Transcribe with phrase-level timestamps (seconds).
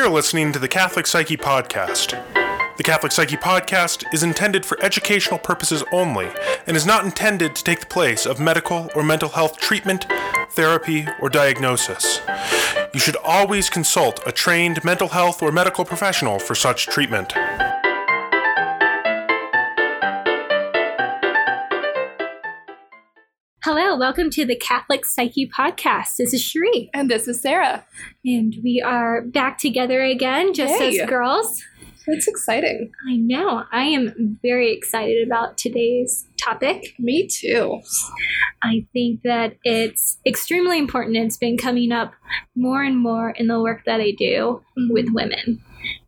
[0.00, 2.12] You're listening to the Catholic Psyche Podcast.
[2.78, 6.26] The Catholic Psyche Podcast is intended for educational purposes only
[6.66, 10.06] and is not intended to take the place of medical or mental health treatment,
[10.52, 12.22] therapy, or diagnosis.
[12.94, 17.34] You should always consult a trained mental health or medical professional for such treatment.
[23.90, 26.14] Hello, welcome to the Catholic Psyche Podcast.
[26.16, 26.90] This is Cherie.
[26.94, 27.84] And this is Sarah.
[28.24, 31.00] And we are back together again, just Hey.
[31.00, 31.60] as girls.
[32.06, 32.92] It's exciting.
[33.10, 33.64] I know.
[33.72, 36.94] I am very excited about today's topic.
[37.00, 37.80] Me too.
[38.62, 41.16] I think that it's extremely important.
[41.16, 42.12] It's been coming up
[42.54, 44.92] more and more in the work that I do mm-hmm.
[44.92, 45.64] with women.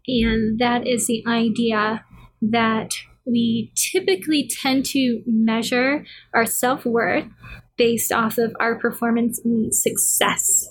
[0.06, 2.04] And that is the idea
[2.42, 7.26] that we typically tend to measure our self worth
[7.76, 10.68] based off of our performance and success.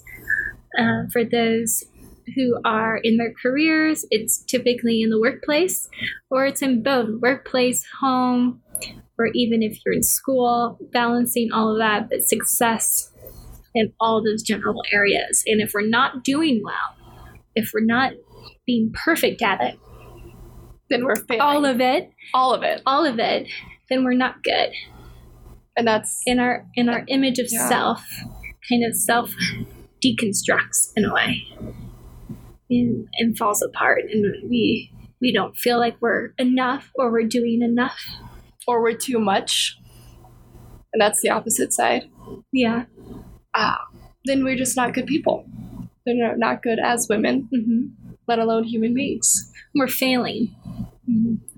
[0.77, 1.83] Uh, for those
[2.35, 5.89] who are in their careers, it's typically in the workplace,
[6.29, 8.61] or it's in both workplace, home,
[9.17, 13.11] or even if you're in school, balancing all of that, but success
[13.75, 15.43] in all those general areas.
[15.45, 16.95] And if we're not doing well,
[17.55, 18.13] if we're not
[18.65, 19.77] being perfect at it,
[20.89, 21.41] Then we're failing.
[21.41, 22.81] all of it, all of it.
[22.85, 23.47] all of it,
[23.89, 24.71] then we're not good.
[25.77, 27.69] And that's In our in our image of Yeah.
[27.69, 28.03] self,
[28.69, 29.33] kind of self
[30.03, 31.43] deconstructs in a way,
[32.69, 34.91] and, and falls apart, and we
[35.21, 37.99] we don't feel like we're enough or we're doing enough.
[38.67, 39.75] or we're too much.
[40.93, 42.03] And that's the opposite side.
[42.51, 42.85] Yeah.
[43.55, 43.87] Ah.
[44.25, 45.45] Then we're just not good people.
[46.05, 47.87] Then we're not good as women, hmm
[48.27, 49.51] let alone human beings.
[49.75, 50.55] We're failing.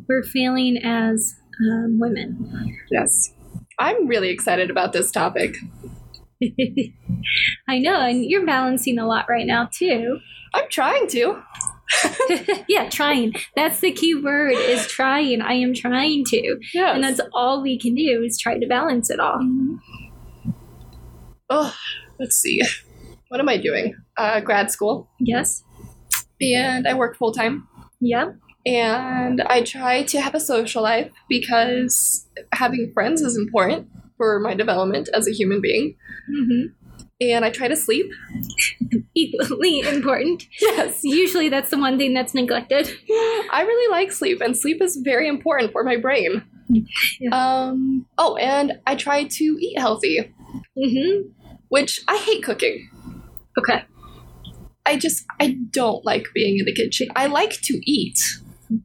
[0.08, 2.78] We're failing as um, women.
[2.90, 3.34] Yes.
[3.80, 5.56] I'm really excited about this topic.
[7.68, 10.20] I know, and you're balancing a lot right now too.
[10.54, 11.42] I'm trying to.
[12.68, 13.34] yeah, trying.
[13.56, 15.42] That's the key word is trying.
[15.42, 16.60] I am trying to.
[16.74, 16.96] Yes.
[16.96, 19.40] And that's all we can do is try to balance it all.
[21.50, 21.76] Oh,
[22.20, 22.62] let's see.
[23.30, 23.96] What am I doing?
[24.18, 25.10] Uh, grad school.
[25.20, 25.64] Yes.
[26.42, 27.68] And I work full time.
[28.00, 28.36] Yep.
[28.66, 33.88] And I try to have a social life because having friends is important
[34.18, 35.96] for my development as a human being.
[36.28, 36.66] hmm
[37.22, 38.08] And I try to sleep.
[39.16, 40.48] Equally important.
[40.62, 41.02] Yes.
[41.04, 42.88] Usually that's the one thing that's neglected.
[43.52, 46.44] I really like sleep, and sleep is very important for my brain.
[47.20, 47.30] Yeah.
[47.32, 48.06] Um.
[48.18, 50.34] Oh, and I try to eat healthy,
[50.78, 51.30] hmm
[51.70, 52.90] which I hate cooking.
[53.58, 53.84] Okay.
[54.86, 57.08] I just I don't like being in the kitchen.
[57.16, 58.20] I like to eat,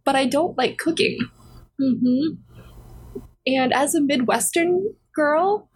[0.04, 1.18] but I don't like cooking.
[1.78, 2.34] hmm
[3.46, 5.68] And as a Midwestern girl,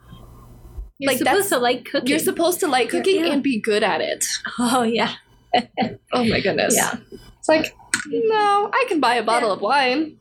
[0.99, 2.09] You're Like, supposed to like cooking.
[2.11, 3.33] you're supposed to like cooking Yeah.
[3.33, 4.25] and be good at it.
[4.59, 5.15] oh, yeah.
[6.12, 6.75] Oh my goodness.
[6.77, 6.95] Yeah.
[7.39, 7.75] It's like,
[8.06, 10.17] no, I can buy a bottle of wine.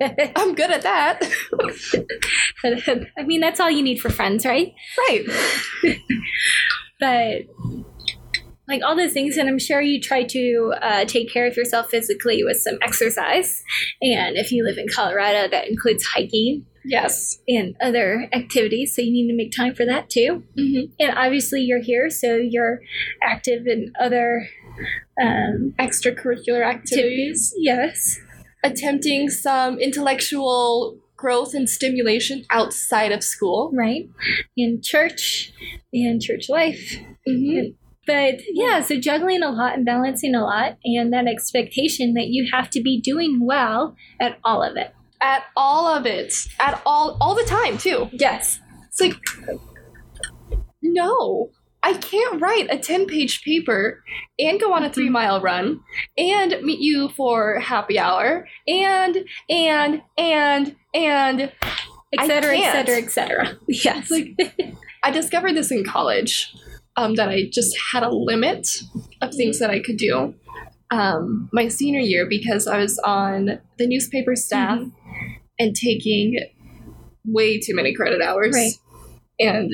[0.36, 1.22] I'm good at that.
[3.18, 4.72] I mean, that's all you need for friends, right?
[4.98, 5.24] right.
[7.00, 7.42] but
[8.70, 11.90] like all those things and i'm sure you try to uh, take care of yourself
[11.90, 13.62] physically with some exercise
[14.00, 17.38] and if you live in colorado that includes hiking Yes.
[17.46, 20.92] and other activities so you need to make time for that too Mm-hmm.
[20.98, 22.80] and obviously you're here so you're
[23.22, 24.48] active in other
[25.22, 27.54] um, Extracurricular activities activities.
[27.58, 28.18] yes
[28.62, 33.70] Attempting some intellectual growth and stimulation outside of school.
[33.74, 34.08] right
[34.56, 35.52] in church
[35.92, 36.96] in church life
[37.28, 37.72] Mm-hmm.
[38.06, 42.48] But yeah, so juggling a lot and balancing a lot, and that expectation that you
[42.52, 44.94] have to be doing well at all of it.
[45.20, 46.34] At all of it.
[46.58, 48.08] At all, all the time, too.
[48.12, 48.58] Yes.
[48.88, 49.14] It's like,
[50.82, 51.50] no.
[51.82, 54.02] I can't write a 10 page paper
[54.38, 54.94] and go on a mm-hmm.
[54.94, 55.80] three mile run
[56.18, 59.16] and meet you for happy hour and,
[59.48, 61.40] and, and, and
[62.12, 63.56] Et I cetera, et cetera, et cetera.
[63.68, 64.10] Yes.
[64.10, 64.36] Like-
[65.02, 66.54] I discovered this in college
[66.96, 68.68] um, that I just had a limit
[69.22, 70.34] of things that I could do.
[70.90, 74.80] Um, my senior year, because I was on the newspaper staff
[75.58, 76.36] and taking
[77.24, 78.54] way too many credit hours.
[78.54, 78.72] Right.
[79.38, 79.72] And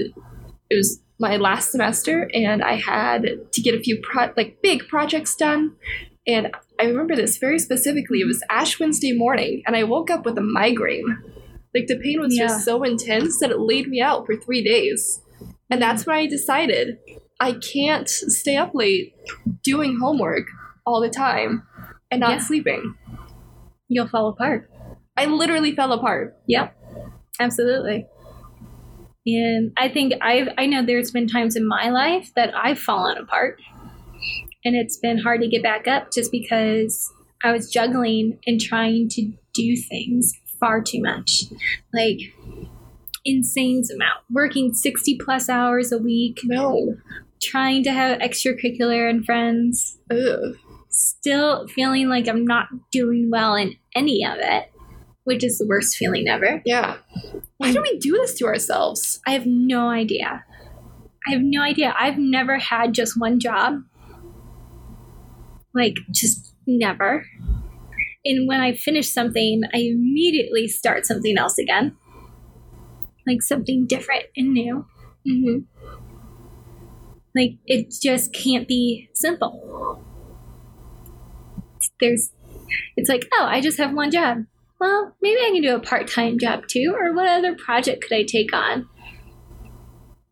[0.68, 4.86] it was my last semester, and I had to get a few pro- like big
[4.88, 5.74] projects done.
[6.26, 8.20] And I remember this very specifically.
[8.20, 11.16] It was Ash Wednesday morning, and I woke up with a migraine.
[11.74, 12.48] Like the pain was Yeah.
[12.48, 15.22] just so intense that it laid me out for three days.
[15.70, 16.98] And that's when I decided
[17.40, 19.14] I can't stay up late
[19.62, 20.46] doing homework
[20.86, 21.66] all the time
[22.10, 22.38] and not Yeah.
[22.38, 22.94] sleeping.
[23.88, 24.70] You'll fall apart.
[25.16, 26.36] I literally fell apart.
[26.46, 26.76] Yep.
[27.40, 28.06] Absolutely.
[29.26, 33.18] And I think I've I know there's been times in my life that I've fallen
[33.18, 33.60] apart.
[34.64, 37.12] and it's been hard to get back up just because
[37.44, 41.44] I was juggling and trying to do things far too much.
[41.94, 42.18] Like
[43.26, 44.20] insane amount.
[44.30, 46.96] Working 60 plus hours a week, No.
[47.42, 50.56] trying to have extracurricular and friends, Ugh.
[50.88, 54.70] still feeling like I'm not doing well in any of it,
[55.24, 56.62] which is the worst feeling ever.
[56.64, 56.96] Yeah.
[57.58, 59.20] Why do we do this to ourselves?
[59.26, 60.44] I have no idea.
[61.28, 61.94] I have no idea.
[61.98, 63.80] I've never had just one job.
[65.74, 67.26] Like, just never.
[68.24, 71.96] And when I finish something, I immediately start something else again.
[73.26, 74.86] Like something different and new.
[75.26, 75.58] Mm-hmm.
[77.34, 80.02] Like, it just can't be simple.
[82.00, 82.30] There's,
[82.96, 84.44] it's like, oh, I just have one job.
[84.80, 86.94] Well, maybe I can do a part time job too.
[86.98, 88.88] Or what other project could I take on?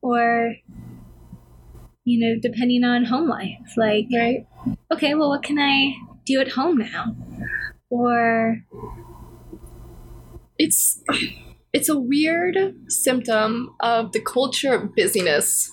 [0.00, 0.55] Or,
[2.05, 3.75] you know, depending on home life.
[3.76, 4.46] Like, Right.
[4.93, 5.94] okay, well, what can I
[6.25, 7.17] do at home now?
[7.91, 8.64] Or,
[10.58, 11.02] It's
[11.75, 12.56] it's a weird
[12.88, 15.71] symptom of the culture of busyness.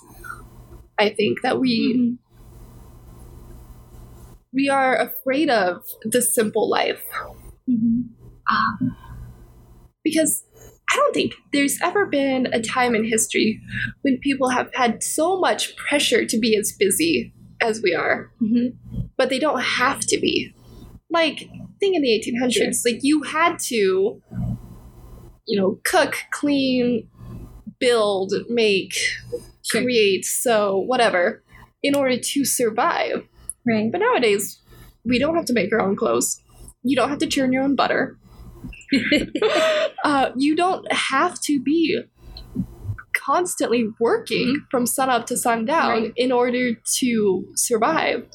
[1.00, 2.18] I think that we Mhm.
[4.53, 7.03] we are afraid of the simple life
[7.69, 8.09] Mhm.
[8.51, 8.98] um,
[10.03, 10.44] because
[10.92, 13.62] I don't think there's ever been a time in history
[14.01, 17.31] when people have had so much pressure to be as busy
[17.62, 18.74] as we are, Mhm.
[19.18, 20.54] but they don't have to be.
[21.09, 21.47] Like,
[21.80, 24.21] think in the 1800s, like you had to,
[25.51, 27.09] you know, cook, clean,
[27.77, 28.94] build, make,
[29.63, 29.81] Sure.
[29.81, 31.44] create, sew, whatever,
[31.83, 33.27] in order to survive.
[33.68, 33.92] right.
[33.92, 34.62] But nowadays,
[35.03, 36.42] we don't have to make our own clothes.
[36.83, 38.18] You don't have to churn your own butter.
[40.06, 42.00] uh, you don't have to be
[43.13, 46.13] constantly working from sunup to sundown Right.
[46.15, 48.25] in order to survive.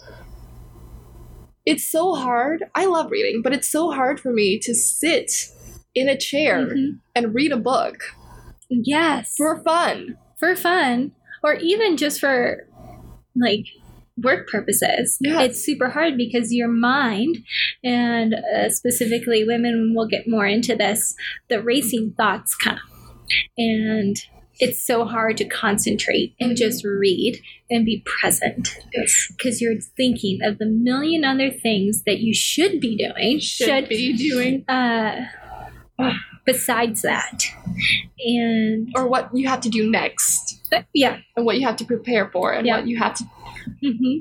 [1.65, 2.65] It's so hard.
[2.75, 5.33] I love reading, but it's so hard for me to sit
[5.97, 6.99] in a chair Mhm.
[7.17, 7.97] and read a book
[8.71, 9.35] Yes.
[9.37, 10.17] for fun.
[10.39, 11.13] for fun
[11.43, 12.69] or even just for
[13.35, 13.65] like
[14.23, 15.41] work purposes Yeah.
[15.43, 17.39] it's super hard because your mind
[17.83, 21.15] and uh, specifically women will get more into this
[21.49, 22.79] the racing thoughts come
[23.57, 24.17] and
[24.61, 26.57] it's so hard to concentrate and Mhm.
[26.57, 27.41] just read
[27.71, 29.33] and be present Yes.
[29.37, 34.13] because you're thinking of the million other things that you should be doing Should be
[34.13, 34.65] doing.
[34.69, 35.25] uh
[36.45, 37.43] besides that
[38.25, 40.61] and Or what you have to do next.
[40.93, 42.77] yeah And what you have to prepare for and Yeah.
[42.79, 43.25] what you have to
[43.83, 44.21] mm-hmm.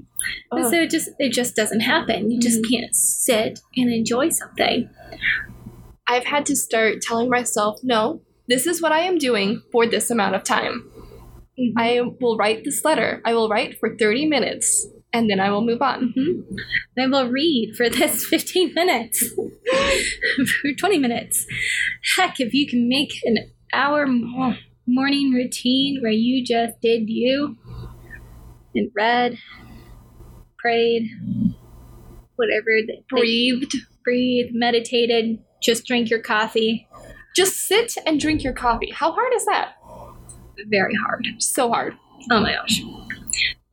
[0.51, 0.71] Ugh.
[0.71, 2.31] so it just it just doesn't happen.
[2.31, 2.69] You just Mhm.
[2.71, 4.89] can't sit and enjoy something.
[6.07, 10.09] I've had to start telling myself, no, this is what I am doing for this
[10.11, 10.89] amount of time.
[11.77, 13.21] I will write this letter.
[13.25, 16.13] I will write for 30 minutes and then I will move on.
[16.17, 16.43] Mhm.
[16.99, 19.23] I will read for this 15 minutes,
[20.61, 21.45] for 20 minutes.
[22.17, 23.37] Heck, if you can make an
[23.73, 27.57] hour mo- morning routine where you just did you
[28.75, 29.37] and read,
[30.57, 31.09] prayed,
[32.35, 32.71] whatever,
[33.09, 33.73] Breathed.
[34.03, 36.87] breathe, meditated, just drink your coffee.
[37.35, 38.91] Just sit and drink your coffee.
[38.91, 39.75] How hard is that?
[40.67, 41.25] Very hard.
[41.39, 41.93] So hard.
[42.31, 42.81] Oh my gosh.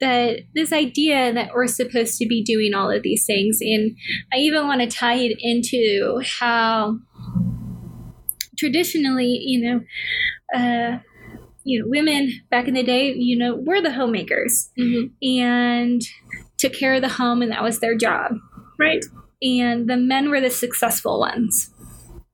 [0.02, 3.96] That this idea that we're supposed to be doing all of these things, and
[4.34, 6.98] I even want to tie it into how
[8.58, 9.80] traditionally, you know,
[10.58, 10.98] uh,
[11.64, 15.38] you know, women back in the day, you know, were the homemakers Mm-hmm.
[15.38, 16.02] and
[16.58, 18.32] took care of the home, and that was their job,
[18.78, 19.04] Right.
[19.40, 21.70] and the men were the successful ones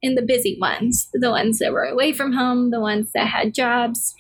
[0.03, 3.55] and the busy ones, the ones that were away from home, the ones that had
[3.55, 4.15] jobs.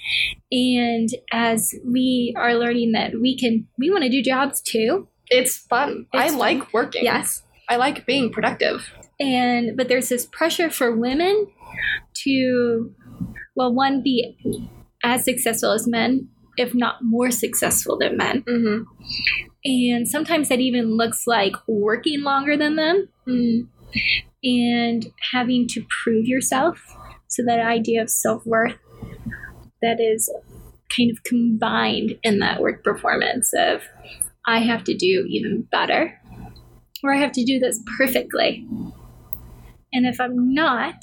[0.50, 5.08] And as we are learning that we can, we want to do jobs too.
[5.28, 6.06] It's fun.
[6.12, 6.38] I fun.
[6.38, 7.04] like working.
[7.04, 7.42] Yes.
[7.68, 8.92] I like being productive.
[9.20, 11.49] And, but there's this pressure for women
[12.25, 12.94] to,
[13.54, 14.70] well, one, be
[15.04, 18.42] as successful as men, if not more successful than men.
[18.42, 18.82] Mm-hmm.
[19.64, 23.08] And sometimes that even looks like working longer than them.
[24.42, 26.97] And having to prove yourself.
[27.28, 28.78] So that idea of self worth
[29.83, 30.30] that is
[30.95, 33.83] kind of combined in that work performance of
[34.47, 36.18] I have to do even better,
[37.02, 38.66] or I have to do this perfectly.
[39.92, 40.97] And if I'm not,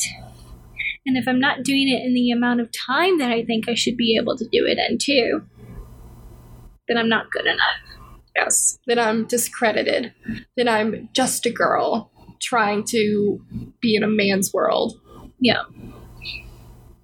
[1.05, 3.75] and if I'm not doing it in the amount of time that I think I
[3.75, 5.43] should be able to do it in too,
[6.87, 8.09] then I'm not good enough.
[8.35, 8.79] Yes.
[8.85, 10.13] Then I'm discredited.
[10.57, 12.11] Then I'm just a girl
[12.41, 13.39] trying to
[13.81, 14.99] be in a man's world.
[15.39, 15.63] Yeah.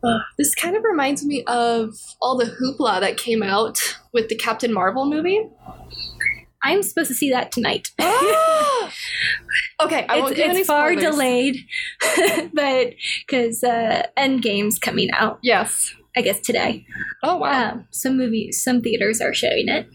[0.04, 4.36] Ugh, this kind of reminds me of all the hoopla that came out with the
[4.36, 5.48] Captain Marvel movie.
[6.64, 7.90] I'm supposed to see that tonight.
[8.00, 8.06] okay,
[10.08, 11.58] I won't it's it's far delayed,
[12.54, 12.94] but
[13.26, 15.94] because uh, Endgame's coming out, Yes.
[16.16, 16.86] I guess today.
[17.24, 17.72] Oh wow.
[17.72, 19.88] Um, some movies, some theaters are showing it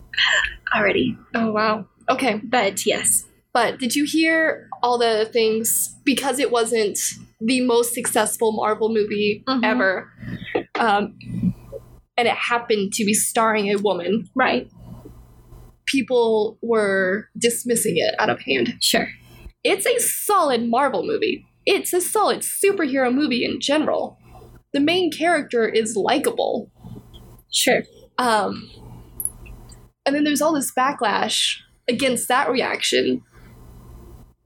[0.74, 1.16] already.
[1.34, 1.86] oh wow.
[2.08, 3.24] Okay, But yes,
[3.56, 5.68] but did you hear all the things
[6.04, 6.98] because it wasn't
[7.40, 9.64] the most successful Marvel movie Mhm.
[9.64, 10.12] ever,
[10.78, 11.14] um,
[12.18, 14.28] and it happened to be starring a woman?
[14.34, 14.68] right,
[15.86, 18.74] People were dismissing it out of hand.
[18.82, 19.08] sure,
[19.64, 21.44] It's a solid Marvel movie.
[21.64, 24.18] It's a solid superhero movie in general.
[24.74, 26.70] The main character is likable.
[27.50, 27.84] sure.
[28.18, 28.68] Um,
[30.04, 31.56] and then there's all this backlash
[31.88, 33.22] against that reaction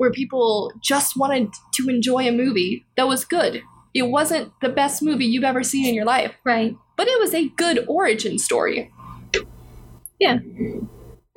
[0.01, 3.61] where people just wanted to enjoy a movie that was good.
[3.93, 6.75] It wasn't the best movie you've ever seen in your life, Right.
[6.97, 8.91] but it was a good origin story.
[10.19, 10.39] Yeah.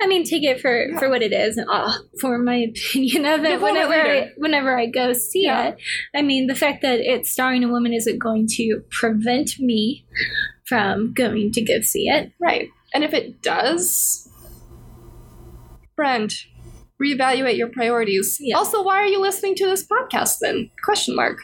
[0.00, 0.98] I mean, take it for, Yeah.
[0.98, 1.58] for what it is.
[1.58, 1.92] Uh,
[2.22, 5.68] for my opinion of it, whenever I, whenever I go see Yeah.
[5.68, 5.76] it,
[6.14, 10.06] I mean, the fact that it's starring a woman isn't going to prevent me
[10.64, 12.32] from going to go see it.
[12.40, 12.68] Right.
[12.94, 14.26] And if it does,
[15.96, 16.32] friend,
[17.02, 18.36] reevaluate your priorities.
[18.40, 18.56] Yeah.
[18.56, 20.70] Also, why are you listening to this podcast then?
[20.84, 21.38] Question mark.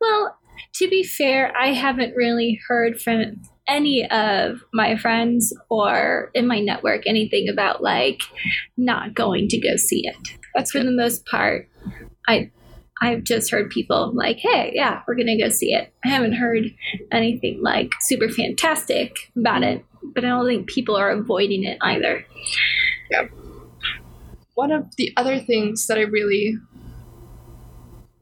[0.00, 0.36] Well,
[0.74, 6.58] to be fair, I haven't really heard from any of my friends or in my
[6.60, 8.22] network anything about like
[8.76, 10.16] not going to go see it.
[10.54, 10.88] That's For good.
[10.88, 11.68] the most part,
[12.28, 12.50] I
[13.00, 16.64] I've just heard people like, "Hey, yeah, we're gonna go see it." I haven't heard
[17.10, 19.84] anything like super fantastic about it,
[20.14, 22.24] but I don't think people are avoiding it either.
[24.54, 26.56] One of the other things that I really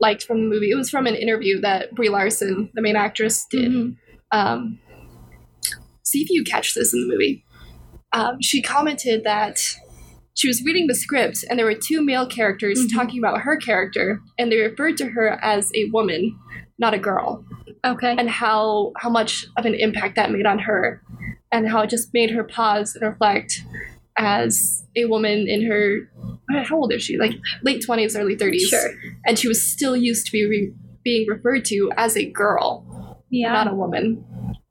[0.01, 3.47] liked from the movie, it was from an interview that Brie Larson, the main actress,
[3.51, 3.71] did.
[3.71, 3.97] Mhm.
[4.33, 4.79] Um,
[6.03, 7.45] see if you catch this in the movie.
[8.13, 9.59] Um, she commented that
[10.35, 12.95] she was reading the script and there were two male characters Mhm.
[12.95, 16.37] talking about her character, and they referred to her as a woman,
[16.79, 17.45] not a girl,
[17.85, 18.15] Okay.
[18.19, 21.03] and how how much of an impact that made on her,
[21.53, 23.63] and how it just made her pause and reflect
[24.19, 26.11] as a woman in her
[26.67, 28.91] how old is she like late 20s early 30s Sure.
[29.25, 30.73] and she was still used to be re-
[31.05, 33.53] being referred to as a girl Yeah.
[33.53, 34.25] not a woman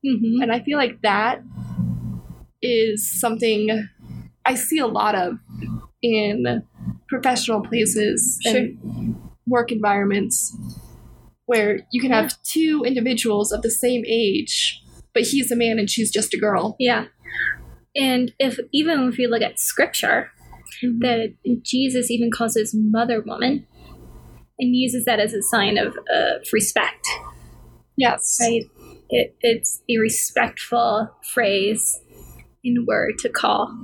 [0.05, 0.41] Mhm.
[0.43, 1.41] and i feel like that
[2.61, 3.87] is something
[4.45, 5.39] i see a lot of
[6.01, 6.63] in
[7.07, 9.15] professional places and
[9.47, 10.55] work environments
[11.45, 14.81] where you can have two individuals of the same age
[15.13, 17.05] but he's a man and she's just a girl Yeah.
[17.99, 20.31] And if even if you look at scripture,
[20.81, 23.67] that Jesus even calls his mother woman
[24.57, 27.05] and uses that as a sign of uh, respect,
[27.97, 28.63] yes right?
[29.09, 31.99] It, it's a respectful phrase
[32.63, 33.75] in word to call.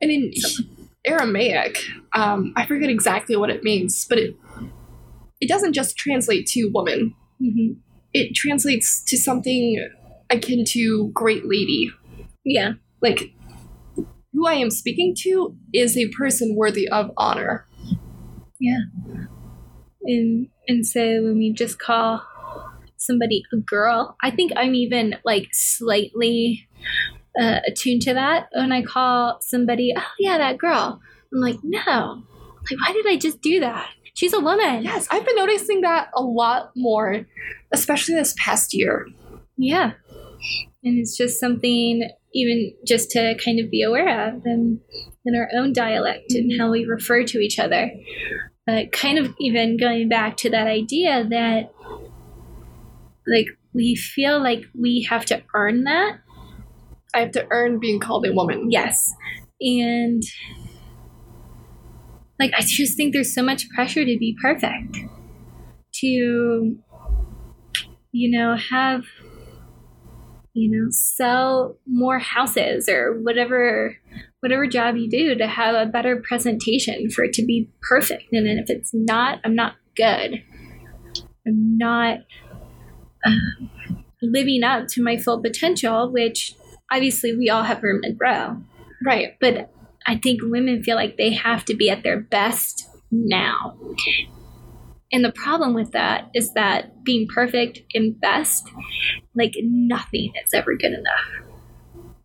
[0.00, 0.32] And in
[1.06, 1.84] Aramaic,
[2.14, 4.36] um, I forget exactly what it means, but it
[5.40, 7.14] it doesn't just translate to woman.
[7.38, 7.72] hmm
[8.14, 9.86] It translates to something
[10.30, 11.90] akin to great lady.
[12.44, 12.74] Yeah.
[13.04, 13.34] Like
[14.32, 17.68] who I am speaking to is a person worthy of honor.
[18.58, 18.80] Yeah.
[20.02, 22.22] And and so when we just call
[22.96, 26.66] somebody a girl, I think I'm even like slightly
[27.38, 28.48] uh, attuned to that.
[28.52, 31.00] When I call somebody, oh yeah, that girl,
[31.32, 32.22] I'm like, no,
[32.70, 33.88] like why did I just do that?
[34.14, 34.84] She's a woman.
[34.84, 37.26] Yes, I've been noticing that a lot more,
[37.72, 39.06] especially this past year.
[39.56, 39.92] Yeah.
[40.84, 44.80] And it's just something even just to kind of be aware of in,
[45.24, 46.60] in our own dialect and mm-hmm.
[46.60, 47.90] how we refer to each other.
[48.66, 51.72] But kind of even going back to that idea that
[53.26, 56.18] like we feel like we have to earn that.
[57.14, 58.70] I have to earn being called a woman.
[58.70, 59.12] Yes.
[59.60, 60.22] And
[62.38, 64.98] like I just think there's so much pressure to be perfect.
[66.00, 66.76] To
[68.14, 69.02] you know, have
[70.54, 73.96] you know, sell more houses or whatever
[74.40, 78.24] whatever job you do to have a better presentation for it to be perfect.
[78.32, 80.42] And then if it's not, I'm not good.
[81.46, 82.18] I'm not
[83.24, 83.30] uh,
[84.22, 86.54] living up to my full potential, which
[86.92, 88.58] obviously we all have room to grow.
[89.04, 89.36] Right.
[89.40, 89.72] But
[90.06, 93.76] I think women feel like they have to be at their best now.
[95.14, 98.68] And the problem with that is that being perfect and best,
[99.34, 101.46] like nothing is ever good enough.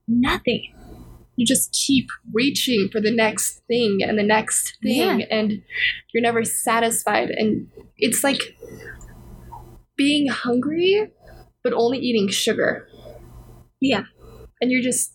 [0.07, 0.73] Nothing.
[1.35, 5.25] You just keep reaching for the next thing and the next thing Yeah.
[5.29, 5.61] and
[6.13, 7.67] you're never satisfied and
[7.97, 8.41] it's like
[9.95, 11.11] being hungry
[11.63, 12.87] but only eating sugar.
[13.79, 14.03] Yeah.
[14.61, 15.13] And you're just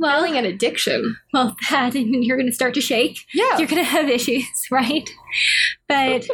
[0.00, 1.16] Well, feeling an addiction.
[1.32, 3.18] well, that and you're going to start to shake.
[3.34, 3.58] Yeah.
[3.58, 5.08] You're going to have issues, right?
[5.88, 6.26] But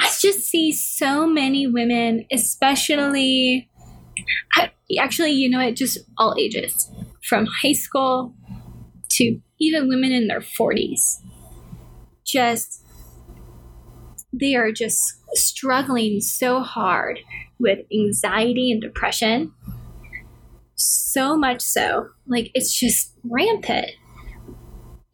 [0.00, 3.70] I just see so many women, especially,
[4.98, 6.90] actually, you know it just all ages,
[7.22, 8.34] from high school
[9.10, 11.22] to even women in their 40s.
[12.24, 12.84] Just,
[14.32, 15.00] they are just
[15.34, 17.20] struggling so hard
[17.58, 19.52] with anxiety and depression.
[20.74, 23.92] So much so, like it's just rampant.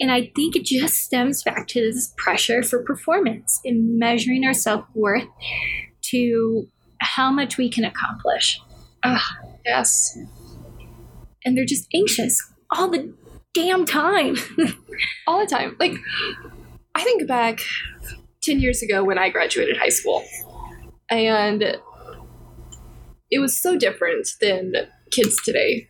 [0.03, 4.53] And I think it just stems back to this pressure for performance in measuring our
[4.53, 5.29] self worth
[6.11, 6.67] to
[7.01, 8.61] how much we can accomplish.
[9.65, 10.19] yes.
[11.45, 12.37] And they're just anxious
[12.73, 13.15] all the
[13.55, 14.37] damn time.
[15.27, 15.77] All the time.
[15.79, 15.93] Like,
[16.95, 17.61] I think back
[18.43, 20.25] 10 years ago when I graduated high school,
[21.11, 21.63] and
[23.31, 24.73] it was so different than
[25.11, 25.89] kids today.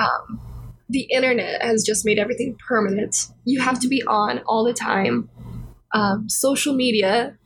[0.00, 0.53] Um,
[0.88, 3.16] the internet has just made everything permanent.
[3.44, 5.28] You have to be on all the time.
[5.92, 7.36] Um, social media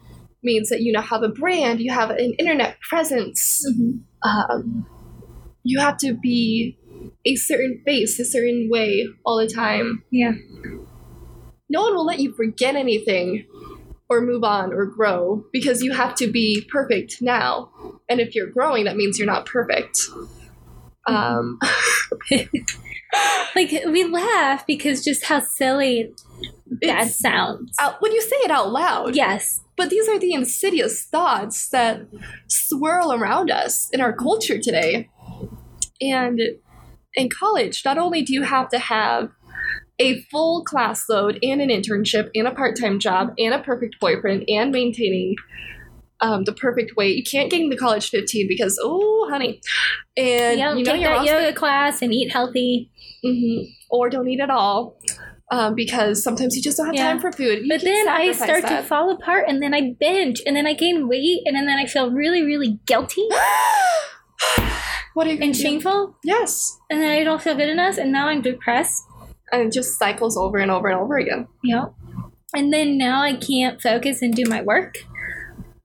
[0.42, 3.64] means that you now have a brand, you have an internet presence.
[4.23, 4.87] Um,
[5.62, 6.78] you have to be
[7.25, 10.02] a certain face, a certain way all the time.
[10.11, 10.33] Yeah.
[11.68, 13.47] No one will let you forget anything
[14.09, 17.71] or move on or grow because you have to be perfect now.
[18.09, 19.99] And if you're growing, that means you're not perfect.
[21.07, 21.59] Um,
[23.57, 26.12] like we laugh because just how silly
[26.83, 27.73] that It's- sounds.
[27.81, 29.61] out, when you say it out loud, Yes.
[29.77, 32.00] But these are the insidious thoughts that
[32.49, 35.09] swirl around us in our culture today.
[36.00, 36.41] And
[37.15, 39.31] in college, not only do you have to have
[40.00, 44.00] a full class load and an internship and a part time job and a perfect
[44.00, 45.37] boyfriend and maintaining
[46.21, 47.17] um, the perfect weight.
[47.17, 49.61] You can't get into college 15 because, oh, honey.
[50.17, 52.91] And yeah, you know take that yoga class and eat healthy.
[53.25, 53.67] Mhm.
[53.91, 54.97] or don't eat at all.
[55.51, 57.09] Um, because sometimes you just don't have Yeah.
[57.09, 57.62] time for food.
[57.64, 58.83] You But then I start that.
[58.83, 61.79] to fall apart and then I binge and then I gain weight and then, then
[61.79, 63.27] I feel really, really guilty
[65.14, 66.79] what are you and shameful Yes.
[66.90, 69.03] and then I don't feel good enough and now I'm depressed.
[69.51, 71.95] and it just cycles over and over and over again Yep.
[72.55, 74.95] And then now I can't focus and do my work.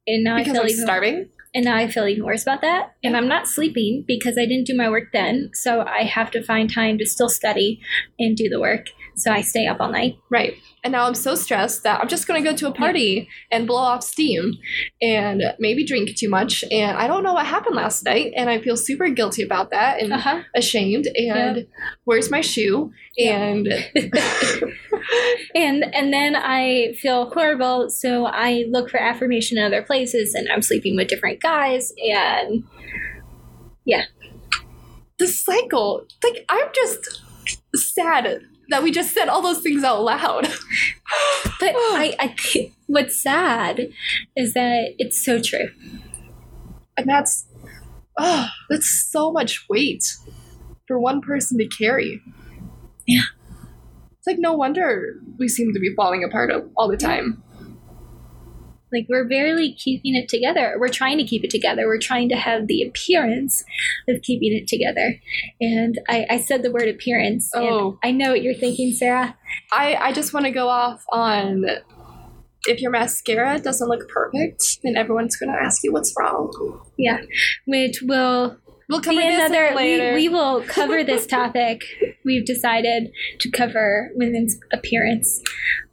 [0.07, 1.29] And now because I feel I'm even starving.
[1.55, 2.95] and now I feel even worse about that.
[3.03, 5.51] And I'm not sleeping because I didn't do my work then.
[5.53, 7.79] So I have to find time to still study
[8.19, 8.87] and do the work.
[9.23, 10.17] So I stay up all night.
[10.29, 10.53] Right.
[10.83, 13.65] And now I'm so stressed that I'm just going to go to a party and
[13.65, 14.53] blow off steam
[15.01, 16.63] and maybe drink too much.
[16.71, 18.33] And I don't know what happened last night.
[18.35, 20.41] And I feel super guilty about that and Uh-huh.
[20.53, 21.07] ashamed.
[21.15, 21.67] And
[22.03, 22.91] where's my shoe?
[23.17, 23.67] And
[25.55, 30.47] and and then I feel horrible, so I look for affirmation in other places, and
[30.51, 32.63] I'm sleeping with different guys, and
[33.85, 34.05] yeah,
[35.19, 36.05] the cycle.
[36.23, 37.21] Like, I'm just
[37.75, 40.43] sad that we just said all those things out loud.
[41.59, 43.89] but I, I what's sad
[44.35, 45.69] is that it's so true.
[46.97, 47.47] And that's,
[48.17, 50.03] oh, that's so much weight
[50.87, 52.21] for one person to carry.
[53.07, 53.23] Yeah.
[54.17, 57.43] It's like no wonder we seem to be falling apart all the time.
[58.93, 60.75] Like we're barely keeping it together.
[60.79, 61.87] We're trying to keep it together.
[61.87, 63.63] We're trying to have the appearance
[64.07, 65.19] of keeping it together.
[65.59, 67.49] And I, I said the word appearance.
[67.55, 67.97] Oh.
[68.03, 69.35] I know what you're thinking, Sarah.
[69.71, 71.65] I, I just want to go off on
[72.65, 76.49] if your mascara doesn't look perfect, then everyone's going to ask you what's wrong.
[76.97, 77.21] Yeah,
[77.67, 78.57] which will
[78.93, 80.13] We'll cover be another we, later.
[80.13, 81.83] we will cover this topic
[82.23, 85.41] we've decided to cover women's appearance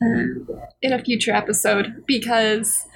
[0.03, 0.47] um,
[0.83, 2.87] in a future episode because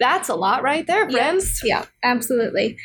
[0.00, 1.16] that's a lot right there, Yeah.
[1.16, 1.60] friends.
[1.64, 2.76] yeah absolutely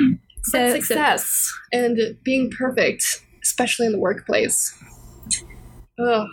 [0.00, 3.04] But so, so success and being perfect,
[3.42, 4.74] especially in the workplace.
[6.02, 6.26] Ugh.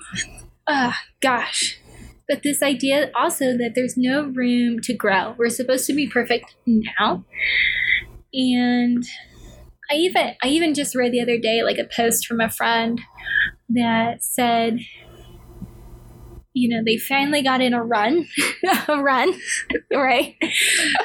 [0.65, 1.77] uh, gosh
[2.27, 6.55] but this idea also that there's no room to grow we're supposed to be perfect
[6.65, 7.25] now
[8.33, 9.03] and
[9.91, 13.01] i even i even just read the other day like a post from a friend
[13.69, 14.79] that said
[16.53, 18.25] you know they finally got in a run
[18.87, 19.33] a run
[19.91, 20.35] right?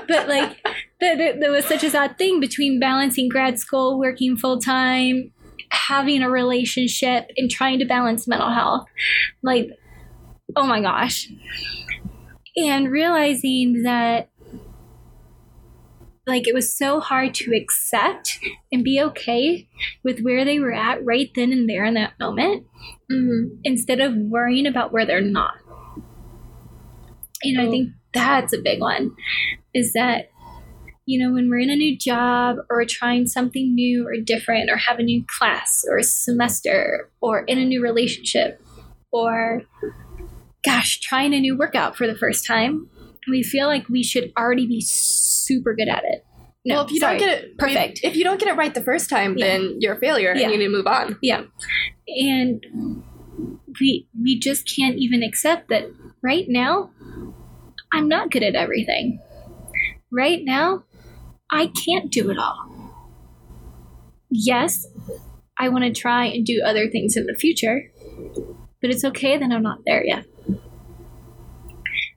[0.08, 0.56] But like
[1.00, 5.32] there, there was such a sad thing between balancing grad school working full-time
[5.70, 8.86] having a relationship and trying to balance mental health.
[9.42, 9.70] Like
[10.54, 11.28] oh my gosh.
[12.56, 14.30] And realizing that
[16.26, 18.38] like it was so hard to accept
[18.72, 19.68] and be okay
[20.02, 22.66] with where they were at right then and there in that moment
[23.10, 23.58] Mhm.
[23.64, 25.54] instead of worrying about where they're not.
[27.42, 27.70] And I Oh.
[27.70, 29.14] think that's a big one
[29.74, 30.30] is that
[31.08, 34.76] you know, when we're in a new job or trying something new or different or
[34.76, 38.60] have a new class or a semester or in a new relationship
[39.12, 39.62] or,
[40.64, 42.90] gosh, trying a new workout for the first time,
[43.30, 44.80] we feel like we should already be
[45.46, 46.24] super good at it.
[46.64, 47.18] No, well, if you sorry.
[47.18, 48.00] don't get it perfect.
[48.02, 49.46] if, if you don't get it right the first time, Yeah.
[49.46, 50.42] then you're a failure Yeah.
[50.44, 51.16] and you need to move on.
[51.22, 51.42] Yeah.
[52.08, 52.64] And
[53.80, 55.84] we we just can't even accept that
[56.22, 56.90] right now
[57.92, 59.20] I'm not good at everything.
[60.10, 60.84] Right now,
[61.50, 62.92] I can't do it all.
[64.30, 64.86] Yes,
[65.58, 67.90] I want to try and do other things in the future,
[68.80, 70.26] but it's okay that I'm not there yet.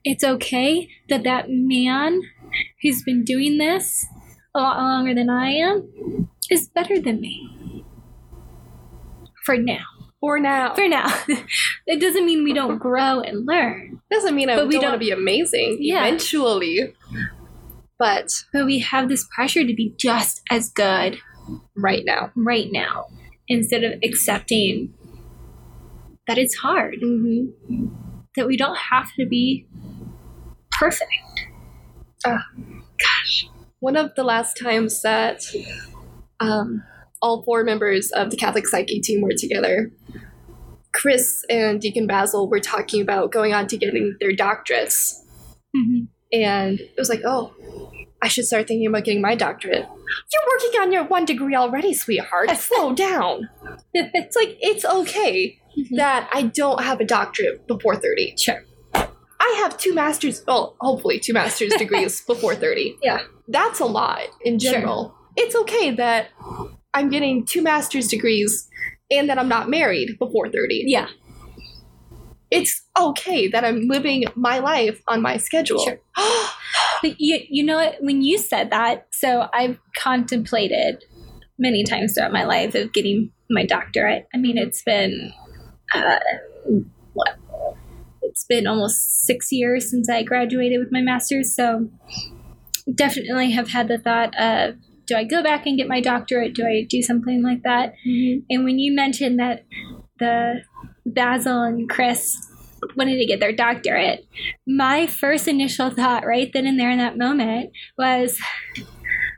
[0.04, 2.20] It's okay that that man
[2.82, 4.06] who's been doing this
[4.54, 7.84] a lot longer than I am is better than me.
[9.44, 9.84] For now.
[10.20, 10.74] For now.
[10.74, 11.06] For now.
[11.86, 14.90] it doesn't mean we don't grow and learn, It doesn't mean I But we don't
[14.90, 16.06] want to be amazing Yeah.
[16.06, 16.94] eventually.
[17.98, 21.18] But but we have this pressure to be just as good
[21.76, 22.32] right now.
[22.36, 23.06] right now
[23.48, 24.94] instead of accepting
[26.26, 27.86] that it's hard, Mm-hmm.
[28.36, 29.66] that we don't have to be
[30.70, 31.10] perfect.
[33.80, 35.42] One of the last times that
[36.38, 36.82] um,
[37.22, 39.90] all four members of the Catholic Psyche team were together,
[40.92, 45.14] Chris and Deacon Basil were talking about going on to getting their doctorates.
[45.76, 46.08] Mhm.
[46.32, 47.52] And it was like, oh,
[48.22, 49.86] I should start thinking about getting my doctorate.
[49.86, 52.50] You're working on your one degree already, sweetheart.
[52.56, 53.48] Slow down.
[53.94, 55.96] It's like, it's okay Mhm.
[55.96, 58.34] that I don't have a doctorate before 30.
[58.36, 58.62] Sure.
[59.40, 62.98] I have two master's, well, hopefully two master's degrees before 30.
[63.02, 63.20] Yeah.
[63.48, 64.72] That's a lot in Sure.
[64.72, 65.14] general.
[65.36, 66.28] It's okay that
[66.94, 68.68] I'm getting two master's degrees
[69.10, 70.84] and that I'm not married before 30.
[70.86, 71.08] Yeah.
[72.50, 75.84] It's okay that I'm living my life on my schedule.
[75.84, 76.00] Sure.
[77.02, 77.96] But you, you know what?
[78.00, 81.02] When you said that, so I've contemplated
[81.58, 84.26] many times throughout my life of getting my doctorate.
[84.34, 85.32] I mean, it's been
[85.94, 86.18] uh,
[87.14, 87.36] what?
[88.40, 91.90] It's been almost six years since I graduated with my master's, so
[92.94, 96.54] definitely have had the thought of do I go back and get my doctorate?
[96.54, 97.92] Do I do something like that?
[98.08, 98.46] Mm-hmm.
[98.48, 99.66] And when you mentioned that
[100.18, 100.62] the
[101.04, 102.34] Basil and Chris
[102.96, 104.26] wanted to get their doctorate,
[104.66, 108.40] my first initial thought right then and there in that moment was,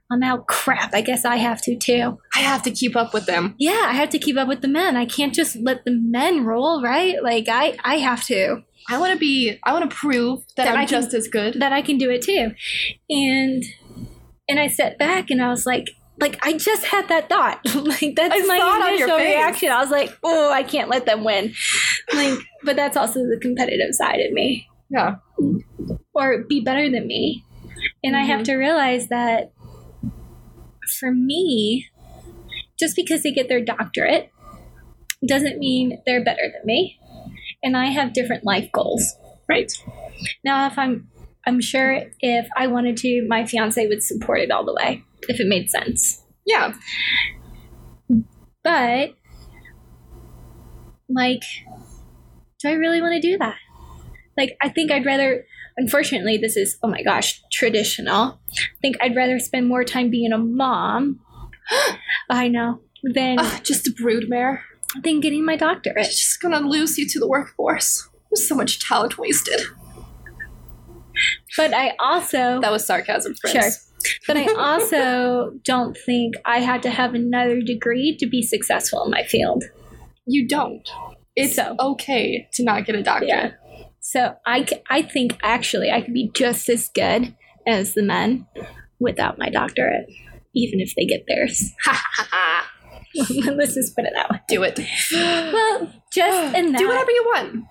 [0.09, 2.19] well, now crap, I guess I have to too.
[2.37, 3.57] I have to keep up with them.
[3.59, 4.95] Yeah, I have to keep up with the men.
[4.95, 7.21] I can't just let the men rule, right?
[7.21, 8.63] Like I, I have to.
[8.89, 11.61] I want to be, I want to prove that, That I'm can- just as good.
[11.61, 12.53] that I can do it too.
[13.09, 13.65] And
[14.49, 15.91] and I sat back and I was like,
[16.21, 17.61] like I just had that thought.
[17.75, 19.71] like that's I my saw it on your initial reaction.
[19.71, 21.55] I was like, oh, I can't let them win.
[22.13, 24.69] Like, but that's also the competitive side of me.
[24.91, 25.17] yeah.
[26.15, 27.45] Or be better than me.
[28.05, 28.53] And I have mm-hmm.
[28.53, 29.53] to realize that
[31.01, 31.89] for me,
[32.79, 34.31] just because they get their doctorate
[35.27, 36.99] doesn't mean they're better than me.
[37.63, 39.15] And I have different life goals.
[39.49, 39.73] Right.
[40.45, 41.09] Now, if I'm,
[41.47, 45.41] I'm sure if I wanted to, my fiance would support it all the way if
[45.41, 46.23] it made sense.
[46.47, 46.75] Yeah.
[48.65, 49.15] But,
[51.09, 51.43] like,
[52.61, 53.57] do I really want to do that?
[54.37, 55.45] Like, I think I'd rather.
[55.77, 58.39] Unfortunately, this is oh my gosh traditional.
[58.51, 61.21] I think I'd rather spend more time being a mom.
[62.31, 64.61] I know than just a broodmare.
[65.03, 66.07] Than getting my doctorate.
[66.07, 68.09] It's just gonna lose you to the workforce.
[68.31, 69.61] There's so much talent wasted.
[71.57, 73.55] But I also That was sarcasm, friends.
[73.55, 74.13] Sure.
[74.27, 79.11] But I also don't think I had to have another degree to be successful in
[79.11, 79.65] my field.
[80.27, 80.89] You don't.
[81.37, 83.29] It's So- okay to not get a doctorate.
[83.29, 83.53] Yeah.
[84.01, 87.35] so i think actually I could be just as good
[87.67, 88.47] as the men
[88.99, 90.07] without my doctorate,
[90.55, 91.71] even if they get theirs.
[93.57, 94.41] Let's just put it that way.
[94.49, 94.79] Do it.
[95.13, 96.79] Well, just in that.
[96.79, 97.65] Do whatever you want.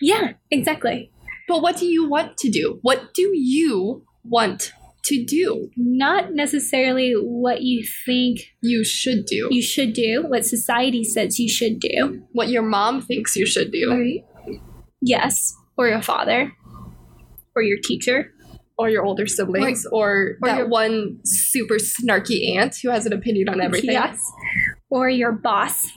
[0.00, 1.10] Yeah, exactly.
[1.48, 2.78] But what do you want to do?
[2.82, 4.72] What do you want
[5.04, 5.70] to do?
[5.76, 9.48] Not necessarily what you think You should do.
[9.50, 12.22] you should do, what society says you should do.
[12.32, 13.90] what your mom thinks you should do.
[13.90, 14.04] Or,
[15.00, 16.52] yes, or your father,
[17.56, 18.32] or your teacher.
[18.80, 19.84] Or your older siblings.
[19.90, 23.90] Or, or that your- one super snarky aunt who has an opinion on everything.
[23.92, 24.20] Yes.
[24.90, 25.88] Or your boss.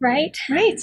[0.00, 0.36] Right?
[0.50, 0.80] Right.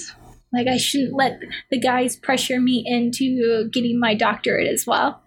[0.52, 1.38] Like, I shouldn't let
[1.70, 5.22] the guys pressure me into getting my doctorate as well.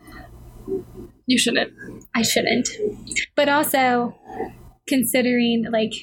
[1.25, 1.71] You shouldn't.
[2.13, 2.69] I shouldn't.
[3.35, 4.17] But also,
[4.87, 5.93] considering, like,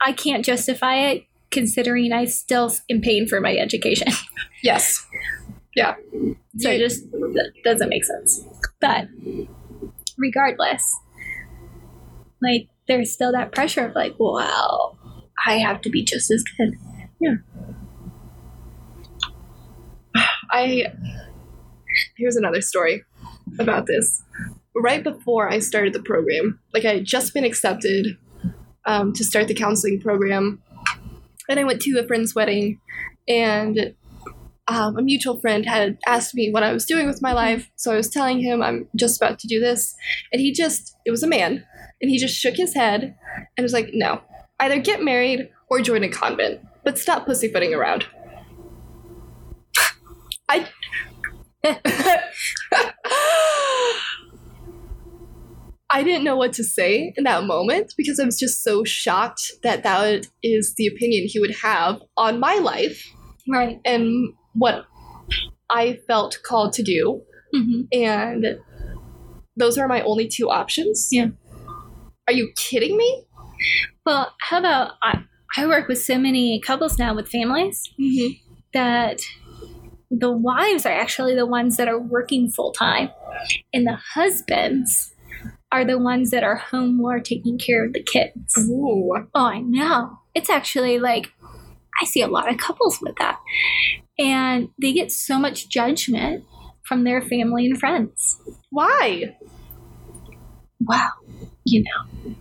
[0.00, 4.08] I can't justify it considering I still am paying for my education.
[4.62, 5.06] Yes.
[5.74, 5.94] Yeah.
[6.58, 7.06] So You- it just
[7.64, 8.44] doesn't make sense.
[8.78, 9.08] But
[10.18, 10.82] regardless.
[12.42, 14.98] Like there's still that pressure of like, well,
[15.46, 16.74] I have to be just as good.
[17.20, 17.36] Yeah.
[20.50, 20.86] I
[22.16, 23.04] here's another story
[23.58, 24.22] about this.
[24.74, 28.18] Right before I started the program, like I had just been accepted
[28.86, 30.60] um, to start the counseling program,
[31.48, 32.80] and I went to a friend's wedding,
[33.28, 33.94] and
[34.66, 37.70] um, a mutual friend had asked me what I was doing with my life.
[37.76, 39.94] So I was telling him I'm just about to do this,
[40.32, 41.64] and he just it was a man,
[42.00, 43.14] and he just shook his head
[43.56, 44.20] and was like, "No,
[44.60, 48.06] either get married or join a convent, but stop pussyfooting around."
[50.48, 50.66] I
[55.92, 59.50] I didn't know what to say in that moment because I was just so shocked
[59.64, 63.04] that that is the opinion he would have on my life
[63.48, 63.80] Right.
[63.84, 64.84] and what
[65.68, 67.22] I felt called to do.
[67.52, 68.46] hmm And
[69.56, 71.08] those are my only two options.
[71.10, 71.28] Yeah.
[72.30, 73.24] Are you kidding me?
[74.06, 75.24] Well, how about I,
[75.56, 78.34] I work with so many couples now with families Mm-hmm.
[78.72, 79.20] that
[80.12, 83.10] the wives are actually the ones that are working full time,
[83.74, 85.12] and the husbands
[85.72, 88.56] are the ones that are home more taking care of the kids.
[88.58, 89.12] Ooh.
[89.34, 90.16] Oh, I know.
[90.32, 91.32] It's actually like
[92.00, 93.40] I see a lot of couples with that.
[94.20, 96.44] And they get so much judgment
[96.84, 98.40] from their family and friends.
[98.70, 99.36] Why?
[100.82, 101.10] Wow,
[101.70, 102.34] you know,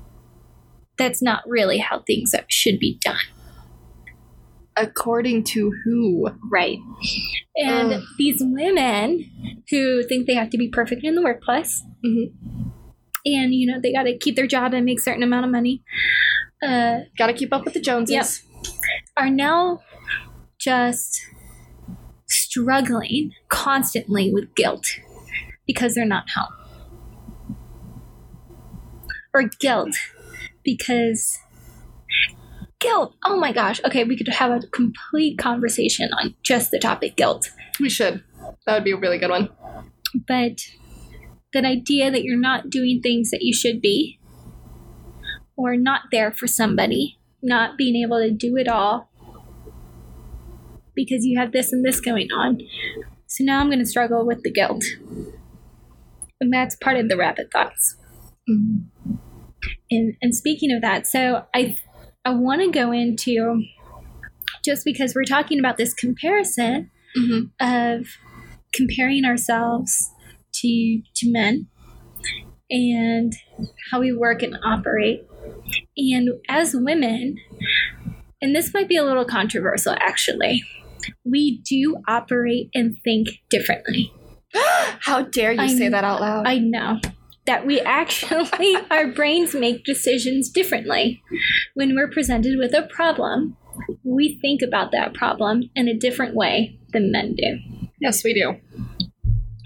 [0.98, 3.16] that's not really how things should be done.
[4.78, 6.30] According to who?
[6.50, 6.78] Right.
[7.58, 8.02] And Ugh.
[8.18, 9.30] these women
[9.70, 12.32] who think they have to be perfect in the workplace, Mhm.
[13.26, 15.84] and you know they got to keep their job and make certain amount of money,
[16.64, 18.44] uh, Gotta keep up with the Joneses.
[19.18, 19.82] are now
[20.58, 21.22] just
[22.28, 24.86] struggling constantly with guilt
[25.68, 26.54] because they're not home,
[29.34, 29.96] or guilt
[30.64, 31.38] because
[32.80, 33.14] guilt.
[33.26, 33.82] Oh my gosh.
[33.86, 37.52] Okay, we could have a complete conversation on just the topic guilt.
[37.80, 38.24] We should.
[38.66, 39.50] That would be a really good one.
[40.28, 40.62] but
[41.54, 44.20] that idea that you're not doing things that you should be
[45.56, 49.10] or not there for somebody not being able to do it all
[50.96, 52.60] because you have this and this going on
[53.28, 54.84] so now i'm going to struggle with the guilt
[56.42, 57.98] and that's part of the rapid thoughts
[58.50, 58.80] mm-hmm.
[59.92, 61.78] And and speaking of that so i
[62.26, 63.64] i want to go into
[64.64, 68.00] just because we're talking about this comparison Mm-hmm.
[68.00, 68.06] of
[68.72, 70.12] comparing ourselves
[70.54, 71.66] to to men
[72.70, 73.34] and
[73.92, 75.26] how we work and operate
[75.98, 77.38] and as women
[78.44, 80.64] and this might be a little controversial actually
[81.26, 84.14] we do operate and think differently
[85.02, 86.46] How dare you I say that out loud?
[86.48, 87.00] i know
[87.50, 91.22] that we actually our brains make decisions differently
[91.74, 93.58] when we're presented with a problem
[94.04, 98.56] we think about that problem in a different way than men do yes, we do.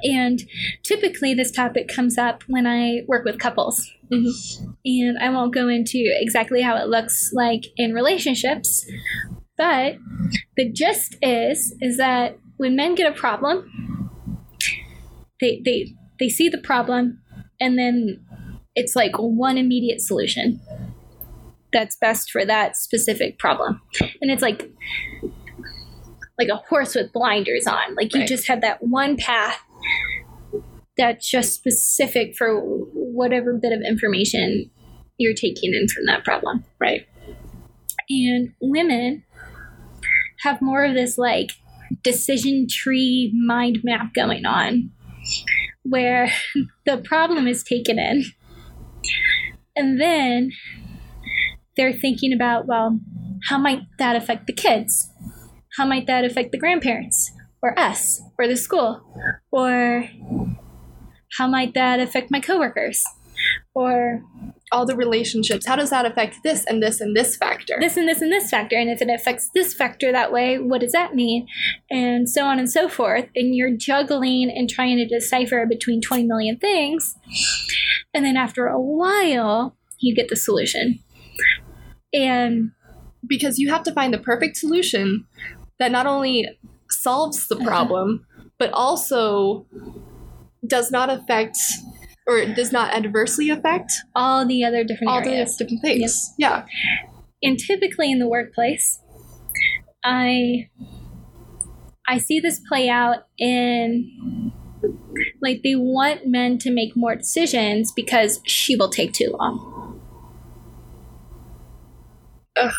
[0.04, 0.42] And
[0.84, 3.90] typically, this topic comes up when I work with couples.
[4.12, 4.76] Mhm.
[4.86, 8.86] And I won't go into exactly how it looks like in relationships,
[9.58, 9.98] but
[10.58, 14.10] the gist is is that when men get a problem,
[15.40, 17.22] they they they see the problem,
[17.64, 18.20] and then
[18.76, 20.60] it's like one immediate solution
[21.72, 23.82] that's best for that specific problem,
[24.22, 24.70] and it's like
[26.38, 27.96] like a horse with blinders on.
[27.96, 28.28] Like you Right.
[28.28, 29.60] just have that one path
[30.98, 34.70] that's just specific for whatever bit of information
[35.18, 36.64] you're taking in from that problem.
[36.80, 37.08] Right.
[38.10, 39.24] And women
[40.42, 41.52] have more of this like
[42.04, 44.92] decision tree mind map going on
[45.84, 46.66] where mm.
[46.86, 48.26] the problem is taken in.
[49.76, 50.52] And then
[51.76, 53.00] they're thinking about well
[53.50, 55.10] how might that affect the kids?
[55.78, 59.02] How might that affect the grandparents or us or the school?
[59.52, 60.10] Or
[61.38, 63.04] how might that affect my coworkers
[63.76, 64.22] or
[64.72, 65.66] All the relationships.
[65.66, 67.76] How does that affect this and this and this factor?
[67.80, 68.78] this and this and this factor.
[68.78, 71.48] And if it affects this factor that way what does that mean?
[71.90, 73.26] And so on and so forth.
[73.36, 77.16] And you're juggling and trying to decipher between 20 million things.
[78.14, 81.00] And then after a while you get the solution.
[82.14, 82.72] And
[83.28, 85.26] because you have to find the perfect solution
[85.80, 86.48] that not only
[86.90, 87.66] solves the uh-huh.
[87.66, 88.26] problem,
[88.60, 89.66] but also
[90.68, 91.58] does not affect
[92.28, 96.34] or it does not adversely affect all the other different all the different things.
[96.38, 96.66] Yeah.
[97.42, 99.00] and typically in the workplace
[100.04, 100.70] i
[102.08, 104.52] i see this play out in
[105.42, 110.02] Like they want men to make more decisions because she will take too long.
[112.58, 112.72] Ugh.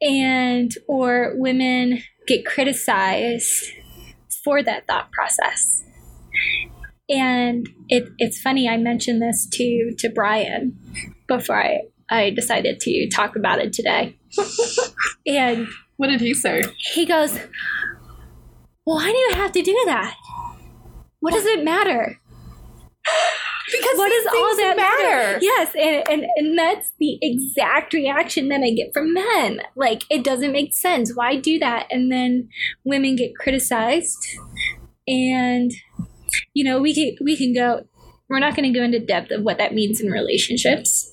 [0.00, 3.72] And or women get criticized
[4.44, 5.82] for that thought process.
[7.08, 10.78] And it, it's funny, I mentioned this to to Brian
[11.26, 14.18] before I, I decided to talk about it today.
[15.26, 15.66] and
[15.96, 16.62] What did he say?
[16.92, 17.32] he goes,
[18.84, 20.14] Well, why do you have to do that?
[21.20, 22.20] What does it matter?
[23.70, 25.02] Because What does all that matter?
[25.32, 25.38] matter?
[25.42, 29.60] Yes, and, and and that's the exact reaction that I get from men.
[29.76, 31.14] Like it doesn't make sense.
[31.14, 31.86] Why do that?
[31.90, 32.48] And then
[32.84, 34.26] women get criticized,
[35.06, 35.70] and
[36.54, 37.82] you know we can we can go.
[38.28, 41.10] We're not going to go into depth of what that means in relationships,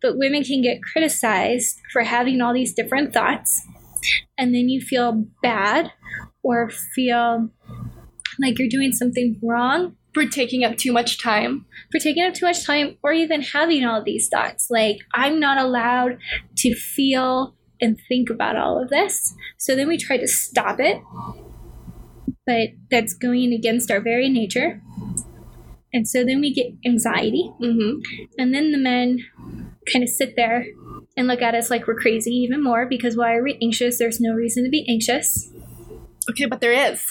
[0.00, 3.60] but women can get criticized for having all these different thoughts,
[4.38, 5.92] and then you feel bad
[6.42, 7.50] or feel
[8.40, 11.66] like you're doing something wrong For taking up too much time.
[11.90, 14.68] for taking up too much time or even having all these thoughts.
[14.70, 16.18] Like, I'm not allowed
[16.58, 19.34] to feel and think about all of this.
[19.58, 21.00] So then we try to stop it,
[22.46, 24.80] but that's going against our very nature.
[25.92, 27.50] And so then we get anxiety.
[27.62, 28.00] Mm-hmm.
[28.38, 29.20] And then the men
[29.92, 30.66] kind of sit there
[31.16, 33.98] and look at us like we're crazy even more because why are we anxious?
[33.98, 35.50] There's no reason to be anxious.
[36.28, 37.04] Okay, but there is.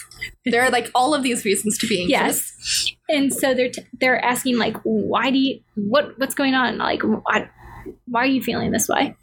[0.46, 2.52] There are like all of these reasons to be anxious.
[2.58, 2.96] Yes.
[3.10, 6.78] And so they're t- they're asking like, why do you what what's going on?
[6.78, 7.50] Like, why,
[8.06, 9.16] why are you feeling this way?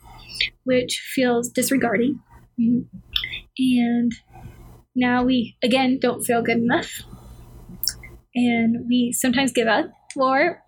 [0.65, 2.21] Which feels disregarding.
[2.57, 4.13] And
[4.95, 7.03] now we again don't feel good enough,
[8.35, 10.63] and we sometimes give up, or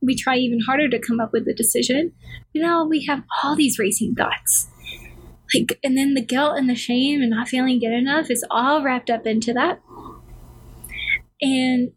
[0.00, 2.12] we try even harder to come up with a decision.
[2.52, 4.68] You know, we have all these racing thoughts.
[5.54, 8.82] Like, and then the guilt and the shame and not feeling good enough is all
[8.82, 9.80] wrapped up into that
[11.42, 11.90] and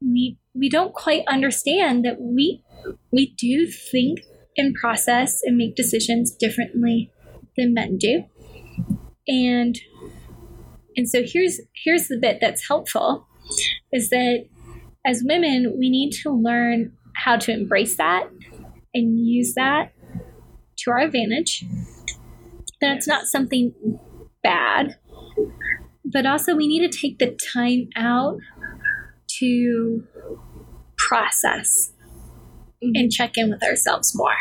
[0.00, 2.64] we we don't quite understand that we
[3.12, 4.20] we do think
[4.56, 7.12] and process and make decisions differently
[7.56, 8.24] than men do
[9.28, 9.78] and
[10.98, 13.26] and so here's here's the bit that's helpful
[13.92, 14.44] is that
[15.06, 18.28] as women we need to learn how to embrace that
[18.92, 19.92] and use that
[20.78, 21.64] to our advantage.
[22.80, 23.72] That it's not something
[24.42, 24.96] bad
[26.04, 28.38] but also we need to take the time out
[29.38, 30.04] to
[30.96, 31.92] process
[32.82, 33.08] and mm-hmm.
[33.10, 34.34] check in with ourselves more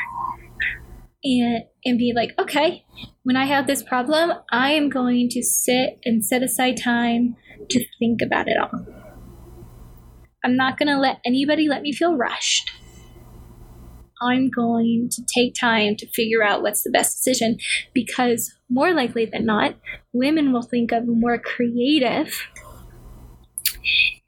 [1.28, 2.86] and and be like okay
[3.24, 7.36] when i have this problem i am going to sit and set aside time
[7.70, 8.86] to think about it all.
[10.44, 12.72] I'm not going to let anybody let me feel rushed.
[14.22, 17.58] I'm going to take time to figure out what's the best decision
[17.94, 19.76] because more likely than not
[20.12, 22.34] women will think of more creative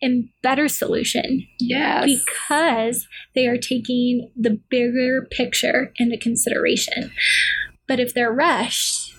[0.01, 2.05] and better solution Yes.
[2.05, 7.11] because they are taking the bigger picture into consideration.
[7.87, 9.13] But if they're rushed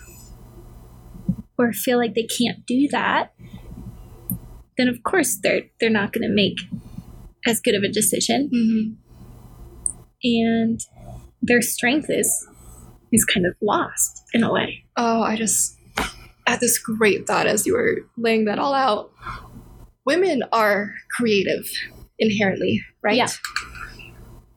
[1.57, 3.33] or feel like they can't do that,
[4.77, 6.57] then of course they're they're not going to make
[7.45, 8.95] as good of a decision Mhm.
[10.23, 10.79] and
[11.41, 12.47] their strength is
[13.11, 14.85] is kind of lost in a way.
[14.95, 15.75] Oh, I just
[16.47, 19.11] had this great thought as you were laying that all out.
[20.05, 21.69] Women are creative
[22.19, 23.17] inherently, right?
[23.17, 23.27] Yeah.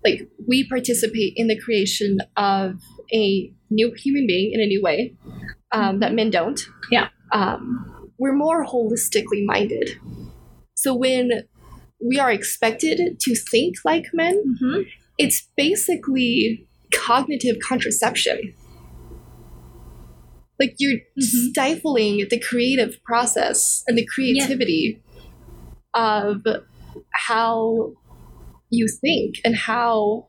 [0.05, 2.81] Like we participate in the creation of
[3.13, 5.15] a new human being in a new way
[5.73, 6.61] um, that men don't.
[6.91, 7.09] Yeah.
[7.33, 9.91] Um, we're more holistically minded.
[10.75, 11.45] So when
[12.05, 14.83] we are expected to think like men, Mm-hmm.
[15.19, 18.55] it's basically cognitive contraception.
[20.61, 21.51] Like you're Mhm.
[21.51, 25.01] stifling the creative process and the creativity
[25.95, 26.43] of
[27.13, 27.93] how
[28.71, 30.27] you think and how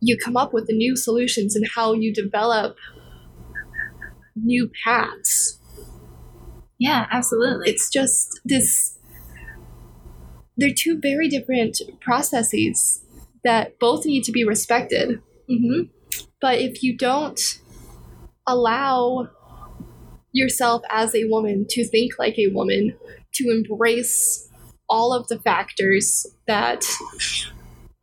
[0.00, 2.76] you come up with the new solutions and how you develop
[4.34, 5.58] new paths.
[6.78, 7.70] Yeah, absolutely.
[7.70, 8.98] It's just this
[10.56, 13.02] they're two very different processes
[13.44, 15.20] that both need to be respected.
[15.48, 15.82] hmm
[16.40, 17.40] But if you don't
[18.46, 19.30] allow
[20.32, 22.96] yourself as a woman to think like a woman,
[23.34, 24.45] to embrace
[24.88, 26.84] all of the factors that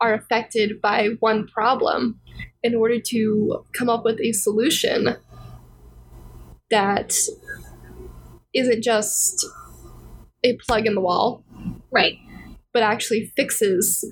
[0.01, 2.19] are affected by one problem
[2.61, 5.15] in order to come up with a solution
[6.69, 7.13] that
[8.53, 9.45] isn't just
[10.43, 11.43] a plug in the wall,
[11.91, 12.17] Right.
[12.73, 14.03] but actually fixes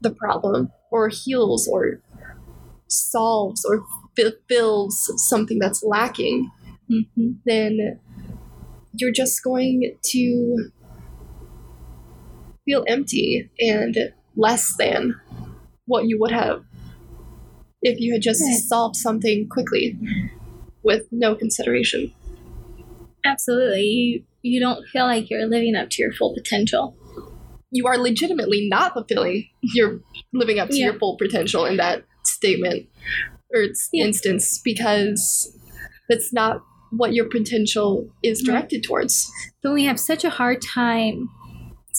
[0.00, 2.00] the problem or heals or
[2.88, 3.84] solves or
[4.16, 6.50] fulfills something that's lacking,
[6.88, 8.00] hmm then
[8.92, 10.70] you're just going to
[12.70, 13.96] feel empty and
[14.36, 15.14] less than
[15.86, 16.62] what you would have
[17.82, 18.60] if you had just Right.
[18.60, 19.98] solved something quickly
[20.84, 22.12] with no consideration.
[23.24, 23.82] Absolutely.
[23.82, 26.96] You, you don't feel like you're living up to your full potential.
[27.72, 30.00] You are legitimately not fulfilling your
[30.32, 30.86] living up to Yeah.
[30.86, 32.86] your full potential in that statement
[33.52, 33.62] or
[33.92, 34.04] Yeah.
[34.04, 35.56] instance because
[36.08, 36.62] that's not
[36.92, 38.54] what your potential is Right.
[38.54, 39.30] directed towards.
[39.62, 41.28] But we have such a hard time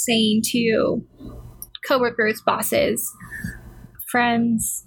[0.05, 1.01] saying to
[1.87, 3.09] coworkers, bosses,
[4.11, 4.85] friends,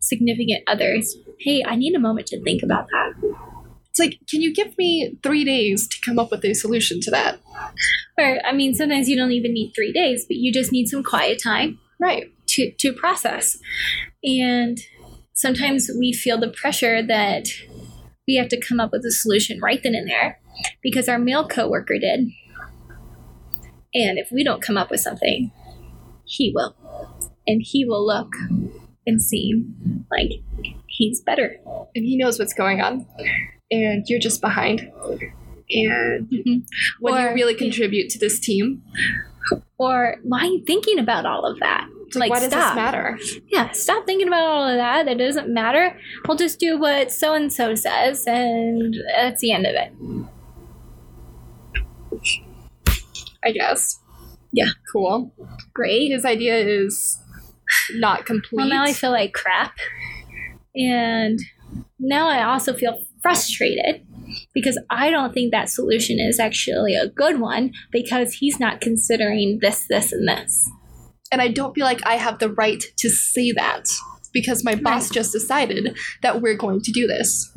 [0.00, 3.36] significant others, hey, I need a moment to think about that.
[3.90, 7.10] It's like, can you give me three days to come up with a solution to
[7.10, 7.38] that?
[8.18, 11.02] Or, I mean, sometimes you don't even need three days, but you just need some
[11.02, 12.32] quiet time Right.
[12.48, 13.58] to, to process.
[14.22, 14.78] And
[15.34, 17.48] sometimes we feel the pressure that
[18.26, 20.38] we have to come up with a solution right then and there
[20.82, 22.28] because our male coworker did.
[23.94, 25.50] And if we don't come up with something,
[26.24, 26.76] he will.
[27.46, 28.32] And he will look
[29.06, 30.30] and seem like
[30.86, 31.56] he's better.
[31.94, 33.06] And he knows what's going on.
[33.70, 34.80] And you're just behind.
[35.70, 36.58] And mm-hmm.
[37.00, 38.82] when Or- you really contribute to this team,
[39.78, 41.88] Or why are you thinking about all of that?
[42.08, 42.74] it's like, why does stop.
[42.74, 43.18] this matter?
[43.48, 45.04] Yeah, stop thinking about all of that.
[45.04, 45.94] That doesn't matter.
[46.26, 49.92] We'll just do what so and so says, and that's the end of it.
[53.44, 53.98] I guess.
[54.52, 54.70] Yeah.
[54.92, 55.32] Cool.
[55.74, 56.10] Great.
[56.10, 57.18] His idea is
[57.94, 58.58] not complete.
[58.58, 59.76] Well, now I feel like crap.
[60.74, 61.38] And
[61.98, 64.06] now I also feel frustrated
[64.54, 69.58] because I don't think that solution is actually a good one because he's not considering
[69.60, 70.68] this, this, and this.
[71.32, 73.84] and I don't feel like I have the right to say that
[74.32, 75.14] because my boss Right.
[75.14, 77.52] just decided that we're going to do this.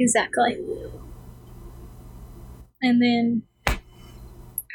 [0.00, 0.56] Exactly.
[2.80, 3.42] And then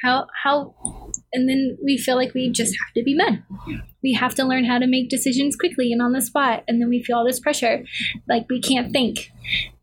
[0.04, 0.76] how how
[1.34, 3.44] and then we feel like we just have to be men.
[4.04, 6.90] We have to learn how to make decisions quickly and on the spot and then
[6.90, 7.84] we feel all this pressure
[8.28, 9.32] like we can't think.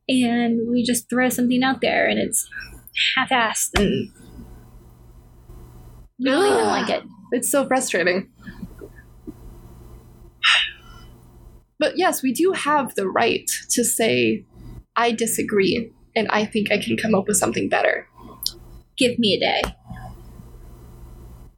[0.08, 2.48] And we just throw something out there and it's
[3.16, 4.10] half-assed and
[6.18, 7.02] we don't like it.
[7.32, 8.30] It's so frustrating.
[11.78, 14.44] But yes, we do have the right to say,
[14.96, 18.06] I disagree, and I think I can come up with something better.
[18.96, 19.62] Give me a day.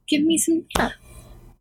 [0.09, 0.89] Give me some yeah.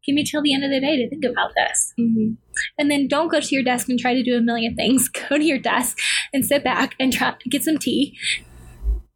[0.04, 1.92] Give me till the end of the day to think about this.
[1.98, 2.34] Mm-hmm.
[2.78, 5.08] And then don't go to your desk and try to do a million things.
[5.28, 5.98] Go to your desk
[6.32, 8.16] and sit back and try get some tea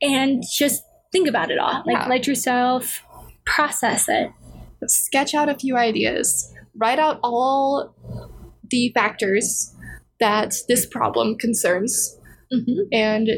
[0.03, 1.85] and just think about it all.
[1.87, 2.09] Like Yeah.
[2.09, 3.05] let yourself
[3.47, 4.31] process it.
[4.87, 7.95] Sketch out a few ideas, write out all
[8.69, 9.75] the factors
[10.19, 12.17] that this problem concerns,
[12.53, 12.81] Mm-hmm.
[12.93, 13.29] and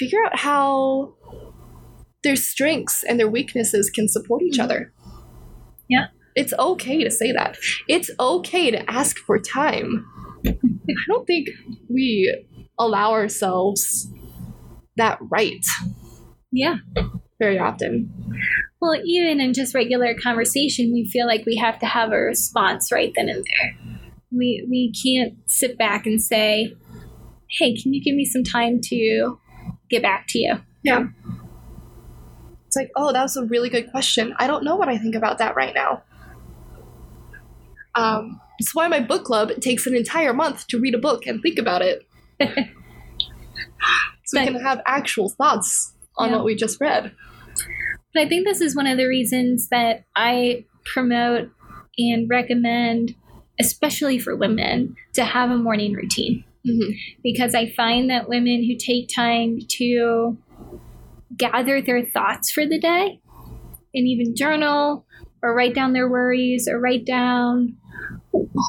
[0.00, 1.12] figure out how
[2.24, 4.64] their strengths and their weaknesses can support each Mhm.
[4.64, 4.92] other.
[5.88, 6.06] Yeah.
[6.34, 7.56] It's okay to say that.
[7.88, 10.04] It's okay to ask for time.
[10.46, 10.52] I
[11.08, 11.48] don't think
[11.88, 12.44] we
[12.78, 14.08] allow ourselves
[14.96, 15.64] that right
[16.52, 16.76] Yeah.
[17.38, 18.10] very often.
[18.80, 22.92] Well, even in just regular conversation, we feel like we have to have a response
[22.92, 23.76] right then and there.
[24.30, 26.74] We we can't sit back and say,
[27.58, 29.38] "Hey, can you give me some time to
[29.90, 31.06] get back to you?" Yeah.
[32.76, 34.34] It's like, oh, that was a really good question.
[34.38, 36.02] I don't know what I think about that right now.
[37.94, 41.40] Um, it's why my book club takes an entire month to read a book and
[41.40, 42.06] think about it.
[44.26, 46.36] so we can have actual thoughts on Yeah.
[46.36, 47.12] what we just read.
[48.12, 51.48] But I think this is one of the reasons that I promote
[51.96, 53.14] and recommend,
[53.58, 56.44] especially for women, to have a morning routine.
[56.66, 56.94] Mhm.
[57.22, 60.36] Because I find that women who take time to
[61.36, 63.20] gather their thoughts for the day
[63.94, 65.06] and even journal
[65.42, 67.76] or write down their worries or write down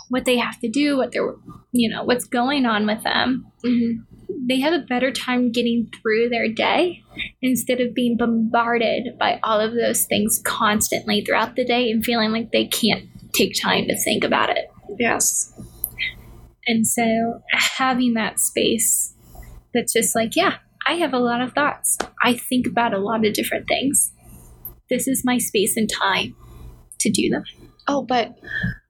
[0.09, 1.35] what they have to do, what they're,
[1.71, 4.05] you know, what's going on with them, Mhm.
[4.47, 7.03] they have a better time getting through their day
[7.41, 12.31] instead of being bombarded by all of those things constantly throughout the day and feeling
[12.31, 14.69] like they can't take time to think about it.
[14.97, 15.53] Yes.
[16.65, 19.13] And so having that space
[19.73, 20.55] that's just like, yeah,
[20.87, 21.97] I have a lot of thoughts.
[22.23, 24.13] I think about a lot of different things.
[24.89, 26.35] This is my space and time
[26.99, 27.43] to do them.
[27.89, 28.37] Oh, but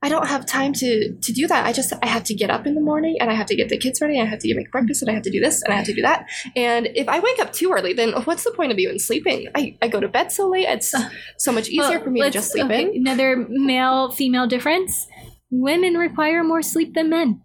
[0.01, 1.65] I don't have time to to do that.
[1.65, 3.69] I just I have to get up in the morning and I have to get
[3.69, 4.19] the kids ready.
[4.19, 5.93] I have to make breakfast and I have to do this and I have to
[5.93, 6.25] do that.
[6.55, 9.47] And if I wake up too early, then what's the point of even sleeping?
[9.53, 10.67] I, I go to bed so late.
[10.67, 13.07] It's uh, so much easier Well, for me to just sleep okay, in.
[13.07, 15.07] Another male female difference
[15.49, 17.41] women require more sleep than men.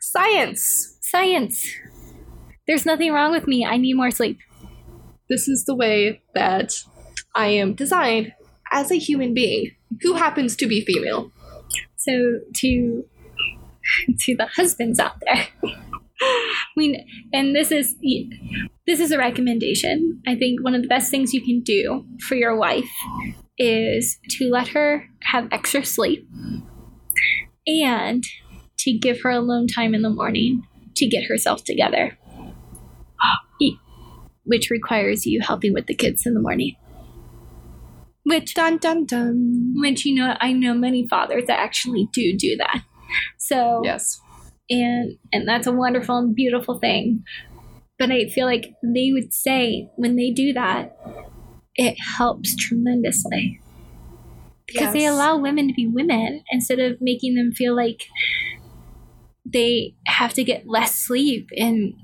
[0.00, 0.98] Science.
[1.02, 1.64] Science.
[2.66, 3.64] There's nothing wrong with me.
[3.64, 4.38] I need more sleep.
[5.28, 6.74] This is the way that
[7.34, 8.32] I am designed
[8.72, 11.30] as a human being who happens to be female.
[11.96, 13.04] So to
[14.20, 15.48] to the husbands out there.
[16.22, 17.96] I mean, and this is
[18.86, 20.20] this is a recommendation.
[20.26, 22.90] I think one of the best things you can do for your wife
[23.58, 26.28] is to let her have extra sleep
[27.66, 28.24] and
[28.78, 30.62] to give her alone time in the morning
[30.96, 32.18] to get herself together,
[34.44, 36.74] which requires you helping with the kids in the morning.
[38.24, 39.72] Which Dun dun dun.
[39.76, 42.82] which you know I know many fathers that actually do do that.
[43.38, 44.20] So Yes.
[44.68, 47.24] and and that's a wonderful and beautiful thing.
[47.98, 50.96] But I feel like they would say when they do that,
[51.74, 53.60] it helps tremendously
[54.66, 58.04] because they allow women to be women instead of making them feel like
[59.44, 61.94] they have to get less sleep and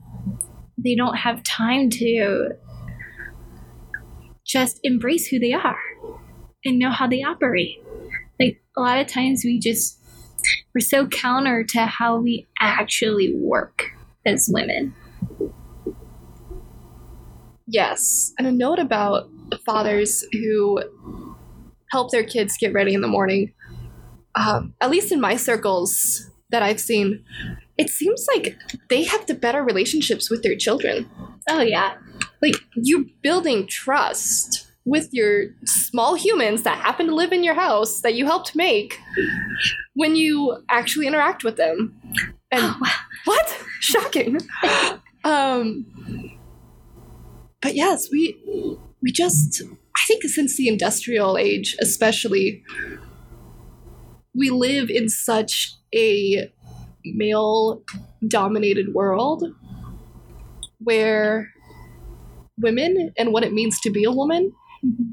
[0.87, 2.51] they don't have time to
[4.47, 5.79] just embrace who they are
[6.65, 7.83] and know how they operate.
[8.39, 9.99] Like a lot of times we just
[10.75, 13.91] we're so counter to how we actually work
[14.25, 14.95] as women.
[17.67, 18.33] Yes.
[18.39, 19.29] And a note about
[19.65, 20.83] fathers who
[21.91, 23.53] help their kids get ready in the morning.
[24.35, 27.25] Um, at least in my circles that I've seen,
[27.79, 28.57] it seems like
[28.89, 31.09] they have the better relationships with their children.
[31.49, 31.95] Oh yeah.
[32.43, 38.01] Like you're building trust with your small humans that happen to live in your house
[38.03, 39.01] that you helped make
[39.95, 41.95] when you actually interact with them.
[42.53, 42.91] And Oh, wow.
[43.25, 43.65] what?
[43.81, 44.39] Shocking.
[45.25, 45.85] um,
[47.61, 48.37] but yes, we
[49.03, 49.63] we just
[49.97, 52.63] I think since the industrial age, especially,
[54.35, 56.53] we live in such a
[57.15, 57.83] male
[58.27, 59.45] dominated world
[60.79, 61.49] where
[62.59, 64.53] women and what it means to be a woman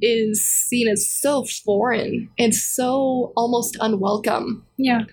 [0.02, 5.06] is seen as so foreign and so almost unwelcome Yeah.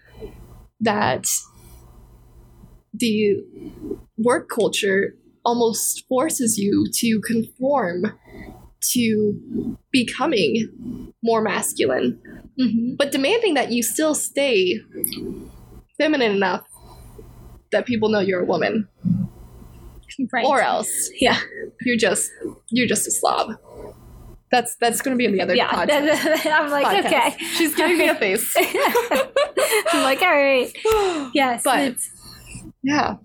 [0.81, 1.26] that
[2.93, 3.37] the
[4.18, 5.14] work culture
[5.45, 8.18] almost forces you to conform
[8.93, 12.20] to becoming more masculine,
[12.61, 12.97] Mm-hmm.
[12.99, 14.81] but demanding that you still stay
[15.97, 16.62] feminine enough
[17.73, 18.89] that people know you're a woman,
[20.33, 20.45] Right.
[20.45, 21.39] or else yeah.
[21.83, 22.31] you're just
[22.68, 23.53] you're just a slob.
[24.51, 25.68] That's that's going to be in the other Yeah.
[25.71, 26.47] podcast.
[26.53, 27.07] I'm like, podcast.
[27.07, 27.45] okay.
[27.57, 28.53] She's giving me a face.
[28.59, 30.73] I'm like, all right.
[31.35, 31.62] Yes.
[31.64, 31.97] But-
[32.83, 33.16] yeah.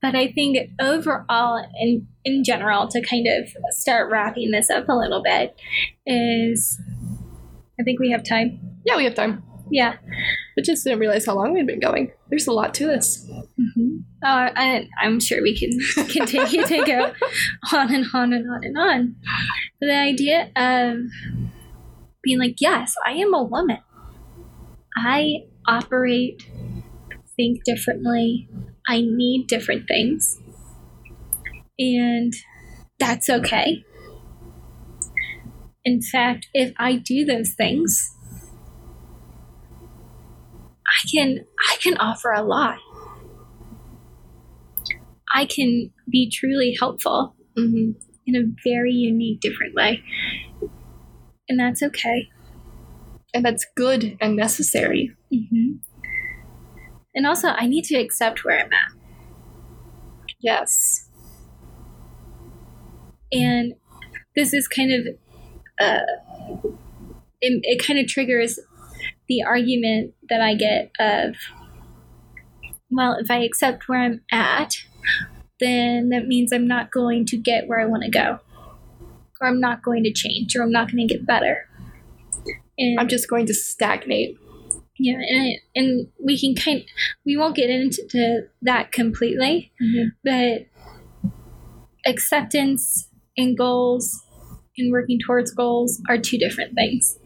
[0.00, 4.94] but I think overall, in in general, to kind of start wrapping this up a
[4.94, 5.54] little bit,
[6.06, 6.80] is
[7.78, 8.58] I think we have time.
[8.84, 9.44] Yeah, we have time.
[9.72, 9.96] Yeah.
[10.54, 12.12] But just didn't realize how long we'd been going.
[12.28, 13.26] There's a lot to this.
[13.58, 13.96] Mm-hmm.
[14.22, 17.12] Uh, I, I'm sure we can continue to go
[17.72, 19.16] on and on and on and on.
[19.80, 20.98] But the idea of
[22.22, 23.78] being like, yes, I am a woman.
[24.94, 26.42] I operate,
[27.34, 28.50] think differently.
[28.86, 30.38] I need different things.
[31.78, 32.34] And
[32.98, 33.84] that's okay.
[35.82, 38.14] In fact, if I do those things,
[41.02, 42.78] I can I can offer a lot.
[45.34, 47.90] I can be truly helpful Mm-hmm.
[48.26, 50.02] in a very unique, different way.
[51.50, 52.30] And that's okay.
[53.34, 55.14] And that's good and necessary.
[55.30, 55.72] Mm-hmm.
[57.14, 58.92] And also, I need to accept where I'm at.
[60.40, 61.10] Yes.
[63.30, 63.74] And
[64.34, 65.14] this is kind of,
[65.78, 66.70] uh,
[67.42, 68.58] it, it kind of triggers
[69.28, 71.36] the argument that I get of,
[72.90, 74.74] well, if I accept where I'm at,
[75.60, 78.40] then that means I'm not going to get where I want to go,
[79.40, 81.68] or I'm not going to change, or I'm not going to get better.
[82.78, 84.36] And I'm just going to stagnate.
[84.98, 86.84] yeah, and, and we can kind
[87.24, 90.08] we won't get into that completely, mm-hmm.
[90.24, 91.30] but
[92.04, 94.20] acceptance and goals
[94.76, 97.18] and working towards goals are two different things.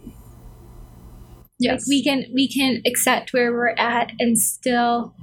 [1.58, 1.86] Like, Yes.
[1.88, 5.14] we can we can accept where we're at and still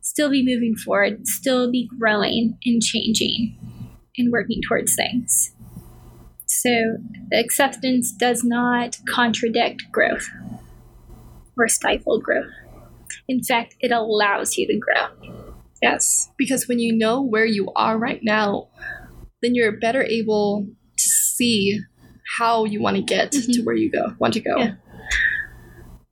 [0.00, 3.56] still be moving forward, still be growing and changing
[4.16, 5.52] and working towards things.
[6.46, 6.96] So
[7.32, 10.28] acceptance does not contradict growth
[11.56, 12.50] or stifle growth.
[13.28, 15.42] In fact, it allows you to grow.
[15.82, 16.30] Yes.
[16.38, 18.68] Because when you know where you are right now,
[19.42, 20.66] then you're better able
[20.96, 21.80] to see
[22.38, 23.64] how you want to get to Mhm.
[23.64, 24.56] where you go want to go.
[24.58, 24.74] Yeah.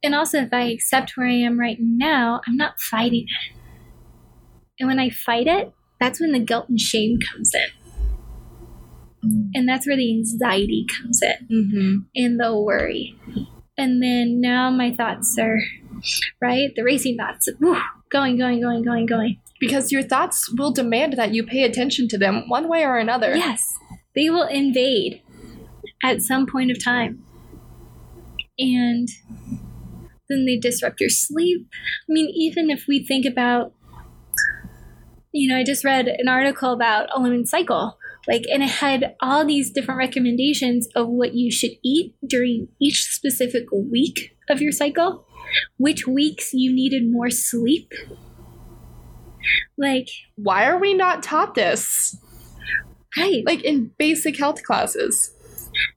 [0.06, 3.56] And also, if I accept where I am right now, I'm not fighting it.
[4.78, 9.50] And when I fight it, that's when the guilt and shame comes in.
[9.52, 11.96] And that's where the anxiety comes in Mm-hmm.
[12.14, 13.18] and the worry.
[13.76, 15.58] And then now my thoughts are,
[16.40, 16.70] right?
[16.76, 17.76] The racing thoughts, whew,
[18.08, 19.40] going, going, going, going, going.
[19.58, 23.34] Because your thoughts will demand that you pay attention to them one way or another.
[23.34, 23.76] Yes,
[24.14, 25.20] they will invade
[26.04, 27.24] at some point of time.
[28.56, 29.08] And
[30.28, 31.66] then they disrupt your sleep.
[32.08, 33.72] I mean, even if we think about,
[35.32, 39.14] you know, I just read an article about a women's cycle, like, and it had
[39.20, 44.72] all these different recommendations of what you should eat during each specific week of your
[44.72, 45.26] cycle,
[45.76, 47.92] which weeks you needed more sleep.
[49.78, 52.16] Like, Why are we not taught this?
[53.16, 53.42] right.
[53.46, 55.32] Like in basic health classes.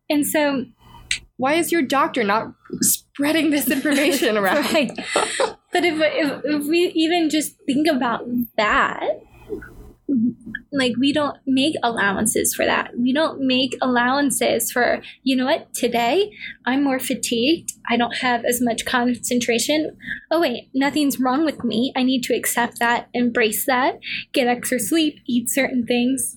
[0.09, 0.65] And so
[1.39, 4.73] Why is your doctor not spreading this information around?
[4.73, 4.91] right.
[5.71, 8.25] But if, if if we even just think about
[8.57, 9.21] that,
[10.73, 12.91] like we don't make allowances for that.
[12.97, 16.31] We don't make allowances for you know what today
[16.65, 17.71] I'm more fatigued.
[17.89, 19.95] I don't have as much concentration.
[20.31, 21.93] Oh wait, nothing's wrong with me.
[21.95, 23.99] I need to accept that, embrace that,
[24.33, 26.35] get extra sleep, eat certain things.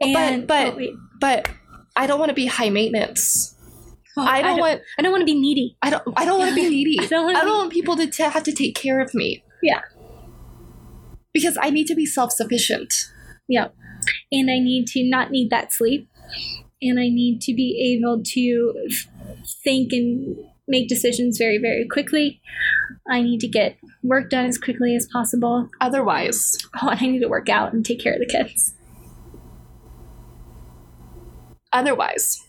[0.00, 0.96] And oh, but- oh.
[1.20, 1.48] But
[1.94, 3.51] I don't want to be high maintenance.
[4.16, 5.76] Oh, I don't want I don't want to be needy.
[5.82, 6.98] I don't I don't want to be needy.
[7.00, 9.14] I don't wanna I don't be- want people to ta have to take care of
[9.14, 9.42] me.
[9.62, 9.80] Yeah.
[11.32, 12.92] Because I need to be self-sufficient.
[13.48, 13.68] Yeah.
[14.30, 16.08] And I need to not need that sleep.
[16.82, 18.74] And I need to be able to
[19.64, 20.36] think and
[20.68, 22.40] make decisions very, very quickly.
[23.08, 25.68] I need to get work done as quickly as possible.
[25.80, 28.74] Otherwise, Oh, and I need to work out and take care of the kids.
[31.72, 32.41] otherwise,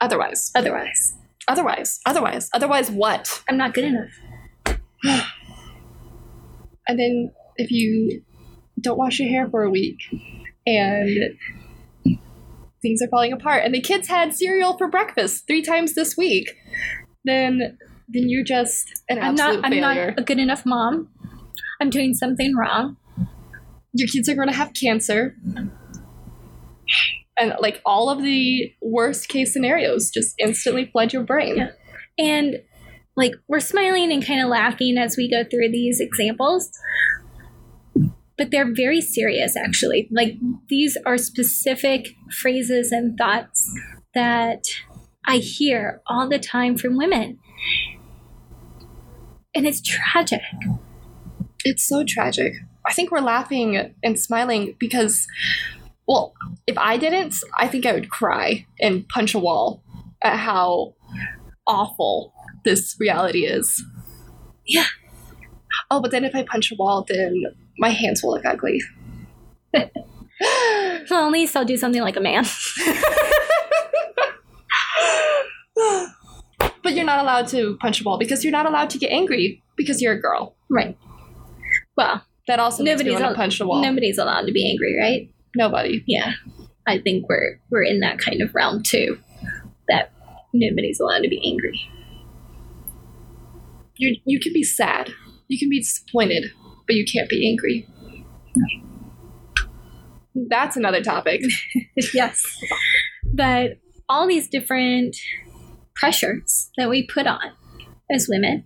[0.00, 1.14] otherwise, Otherwise,
[1.48, 3.42] otherwise, otherwise, otherwise what?
[3.48, 4.10] I'm not good enough.
[6.90, 8.22] And then if you
[8.80, 9.98] don't wash your hair for a week
[10.66, 11.36] and
[12.80, 16.56] things are falling apart and the kids had cereal for breakfast three times this week,
[17.24, 17.76] then
[18.08, 20.10] then you're just an I'm absolute not I'm failure.
[20.12, 21.08] not a good enough mom.
[21.78, 22.96] I'm doing something wrong.
[23.92, 25.36] Your kids are going to have cancer.
[27.40, 31.56] And like all of the worst case scenarios just instantly flood your brain.
[31.56, 31.70] Yeah.
[32.18, 32.62] And
[33.16, 36.70] like we're smiling and kind of laughing as we go through these examples.
[38.36, 40.08] But they're very serious actually.
[40.10, 40.34] Like
[40.68, 42.08] these are specific
[42.40, 43.68] phrases and thoughts
[44.14, 44.64] that
[45.26, 47.38] I hear all the time from women.
[49.54, 50.40] And it's tragic.
[51.64, 52.52] It's so tragic.
[52.86, 55.26] I think we're laughing and smiling because,
[56.08, 56.32] well,
[56.66, 59.84] if I didn't, I think I would cry and punch a wall
[60.22, 60.94] at how
[61.66, 62.32] awful
[62.64, 63.84] this reality is.
[64.66, 64.86] Yeah.
[65.90, 67.44] Oh, but then if I punch a wall, then
[67.78, 68.80] my hands will look ugly.
[71.10, 72.44] Well, at least I'll do something like a man.
[76.82, 79.62] but you're not allowed to punch a wall because you're not allowed to get angry
[79.76, 80.56] because you're a girl.
[80.70, 80.96] right.
[81.96, 83.82] Well, That also makes me nobody's want to punch a wall.
[83.82, 85.28] nobody's allowed to be angry, right?
[85.58, 86.04] Nobody.
[86.06, 86.32] yeah
[86.86, 89.18] i think we're we're in that kind of realm too
[89.88, 90.12] that
[90.54, 91.78] nobody's allowed to be angry
[93.96, 95.10] You you can be sad.
[95.48, 96.44] You can be disappointed,
[96.86, 97.88] but you can't be angry.
[100.48, 101.40] That's another topic.
[102.14, 102.40] yes
[103.32, 103.78] but
[104.08, 105.16] all these different
[105.94, 107.52] pressures that we put on
[108.10, 108.64] as women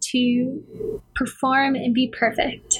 [0.00, 2.76] to perform and be perfect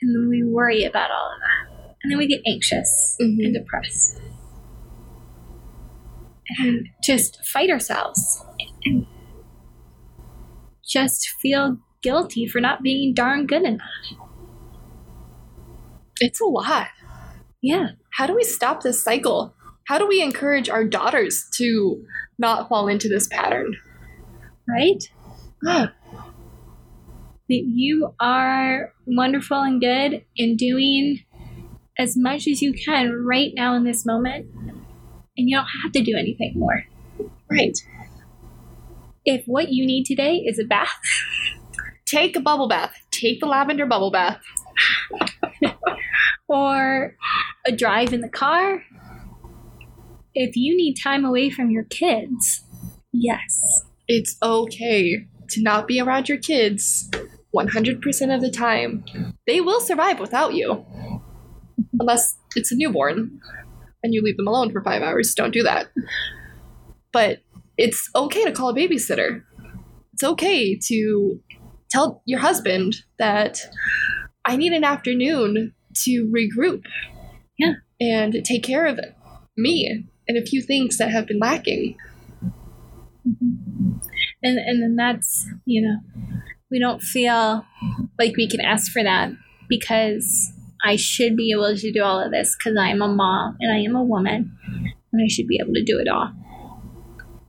[0.00, 1.69] and then we worry about all of that
[2.02, 3.44] and then we get anxious Mhm.
[3.44, 4.20] and depressed
[6.58, 8.44] and just fight ourselves
[8.84, 9.06] and
[10.86, 13.86] just feel guilty for not being darn good enough
[16.20, 16.88] It's a lot.
[17.62, 19.54] yeah How do we stop this cycle?
[19.86, 22.04] How do we encourage our daughters to
[22.38, 23.74] not fall into this pattern?
[24.68, 25.02] right
[25.62, 25.92] that
[27.48, 31.18] you are wonderful and good in doing
[31.98, 34.46] as much as you can right now in this moment
[35.36, 36.84] and you don't have to do anything more
[37.50, 37.76] Right.
[39.24, 40.88] if what you need today is a bath
[42.06, 42.92] Take a bubble bath.
[43.12, 44.40] Take the lavender bubble bath.
[46.48, 47.14] or
[47.64, 48.82] a drive in the car
[50.34, 52.64] if you need time away from your kids
[53.12, 57.08] yes It's okay to not be around your kids
[57.54, 59.04] 100% of the time.
[59.46, 60.84] They will survive without you.
[61.98, 63.40] Unless it's a newborn
[64.02, 65.34] and you leave them alone for five hours.
[65.34, 65.88] Don't do that.
[67.12, 67.38] But
[67.76, 69.42] it's okay to call a babysitter.
[70.12, 71.40] It's okay to
[71.90, 73.60] tell your husband that
[74.44, 75.74] I need an afternoon
[76.04, 76.84] to regroup.
[77.58, 77.74] Yeah.
[78.00, 78.98] And take care of
[79.56, 81.96] me and a few things that have been lacking.
[83.26, 83.98] Mm-hmm.
[84.42, 85.96] And and then that's you know,
[86.70, 87.64] we don't feel
[88.18, 89.32] like we can ask for that
[89.68, 90.52] because
[90.84, 93.72] I should be able to do all of this because I am a mom and
[93.72, 94.56] I am a woman
[95.12, 96.32] and I should be able to do it all.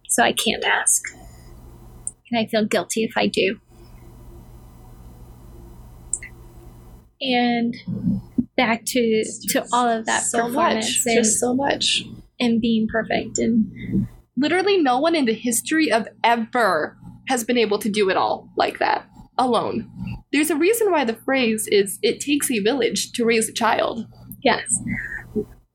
[0.08, 1.02] So I can't ask.
[2.30, 3.60] And I feel guilty if I do.
[7.22, 7.76] And
[8.58, 12.04] back to to all of that so performance much, and, just so much.
[12.40, 14.08] and being perfect and
[14.38, 18.50] Literally, no one in the history of ever has been able to do it all
[18.56, 19.06] like that
[19.38, 19.90] alone.
[20.32, 24.06] There's a reason why the phrase is "it takes a village to raise a child."
[24.44, 24.82] yes.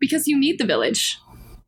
[0.00, 1.18] because you need the village.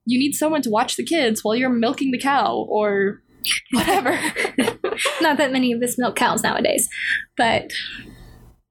[0.04, 3.22] You need someone to watch the kids while you're milking the cow or
[3.72, 4.10] whatever.
[5.20, 6.88] not that many of us milk cows nowadays,
[7.36, 7.70] but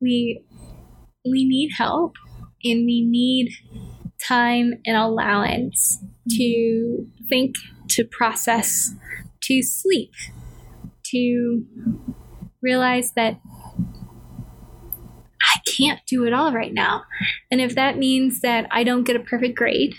[0.01, 0.43] we
[1.26, 2.13] we need help
[2.63, 3.51] and we need
[4.26, 5.99] time and allowance
[6.30, 7.55] to think,
[7.89, 8.93] to process,
[9.43, 10.11] to sleep,
[11.05, 11.63] to
[12.61, 13.39] realize that
[15.58, 17.03] I can't do it all right now.
[17.51, 19.95] And if that means that I don't get a perfect grade,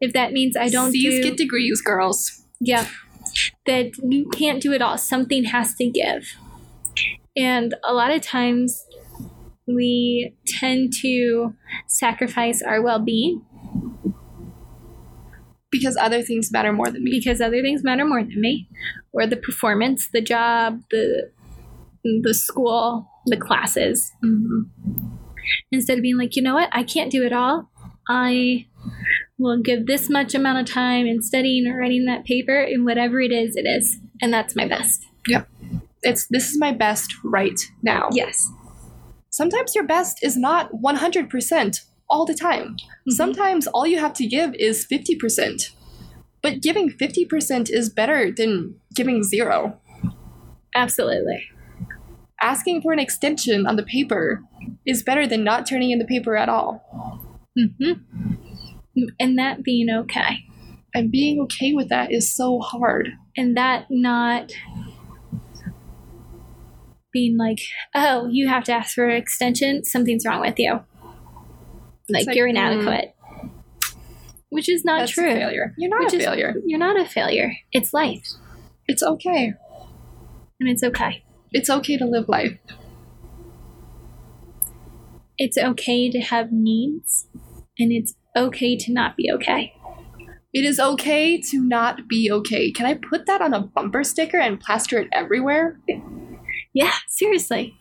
[0.00, 2.42] if that means I don't C's do get degrees, girls.
[2.60, 2.86] yeah.
[3.66, 4.96] That you can't do it all.
[4.98, 6.36] Something has to give.
[7.36, 8.86] And a lot of times
[9.66, 11.54] we tend to
[11.88, 13.42] sacrifice our well being
[15.70, 17.10] Because other things matter more than me.
[17.18, 18.68] because other things matter more than me.
[19.12, 21.30] Or the performance, the job, the
[22.22, 24.12] the school, the classes.
[24.24, 25.14] Mm-hmm.
[25.72, 27.70] Instead of being like, you know what, I can't do it all.
[28.08, 28.66] I
[29.38, 33.20] will give this much amount of time in studying or writing that paper, and whatever
[33.20, 33.98] it is, it is.
[34.20, 35.06] And that's my best.
[35.26, 35.44] Yeah
[36.04, 38.08] it's this is my best right now.
[38.12, 38.50] Yes.
[39.30, 42.76] Sometimes your best is not 100% all the time.
[42.76, 43.10] Mm-hmm.
[43.12, 45.70] Sometimes all you have to give is 50%.
[46.42, 49.80] But giving 50% is better than giving zero.
[50.74, 51.48] Absolutely.
[52.44, 54.42] Asking for an extension on the paper
[54.84, 56.84] is better than not turning in the paper at all.
[57.56, 57.92] hmm
[59.18, 60.40] And that being okay.
[60.94, 63.08] And being okay with that is so hard.
[63.34, 64.52] And that not
[67.14, 67.60] being like,
[67.94, 70.80] oh, you have to ask for an extension, something's wrong with you.
[72.10, 72.50] Like, like, you're mm.
[72.50, 73.14] inadequate.
[74.50, 75.32] Which is not true.
[75.32, 75.74] failure.
[75.78, 76.54] You're not Which a is- failure.
[76.66, 77.54] You're not a failure.
[77.72, 78.26] It's life.
[78.86, 79.54] It's okay.
[80.60, 81.24] And it's okay.
[81.54, 82.58] It's okay to live life.
[85.38, 87.28] It's okay to have needs.
[87.78, 89.72] And it's okay to not be okay.
[90.52, 92.72] It is okay to not be okay.
[92.72, 95.80] Can I put that on a bumper sticker and plaster it everywhere?
[96.72, 97.76] Yeah, seriously.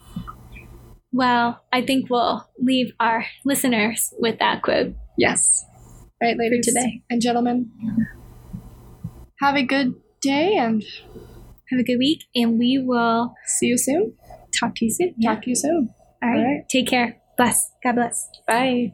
[1.12, 4.94] Well, I think we'll leave our listeners with that quote.
[5.18, 5.66] Yes.
[6.22, 7.02] All right, ladies today.
[7.10, 7.72] and gentlemen.
[9.40, 10.84] Have a good day and
[11.74, 14.14] Have a good week, and we will see you soon.
[14.60, 15.16] talk to you soon.
[15.18, 15.34] Yeah.
[15.34, 15.90] Talk to you soon.
[16.22, 16.38] All right.
[16.38, 16.70] All right.
[16.70, 17.18] Take care.
[17.36, 17.72] Bless.
[17.84, 18.30] God bless.
[18.48, 18.94] Bye.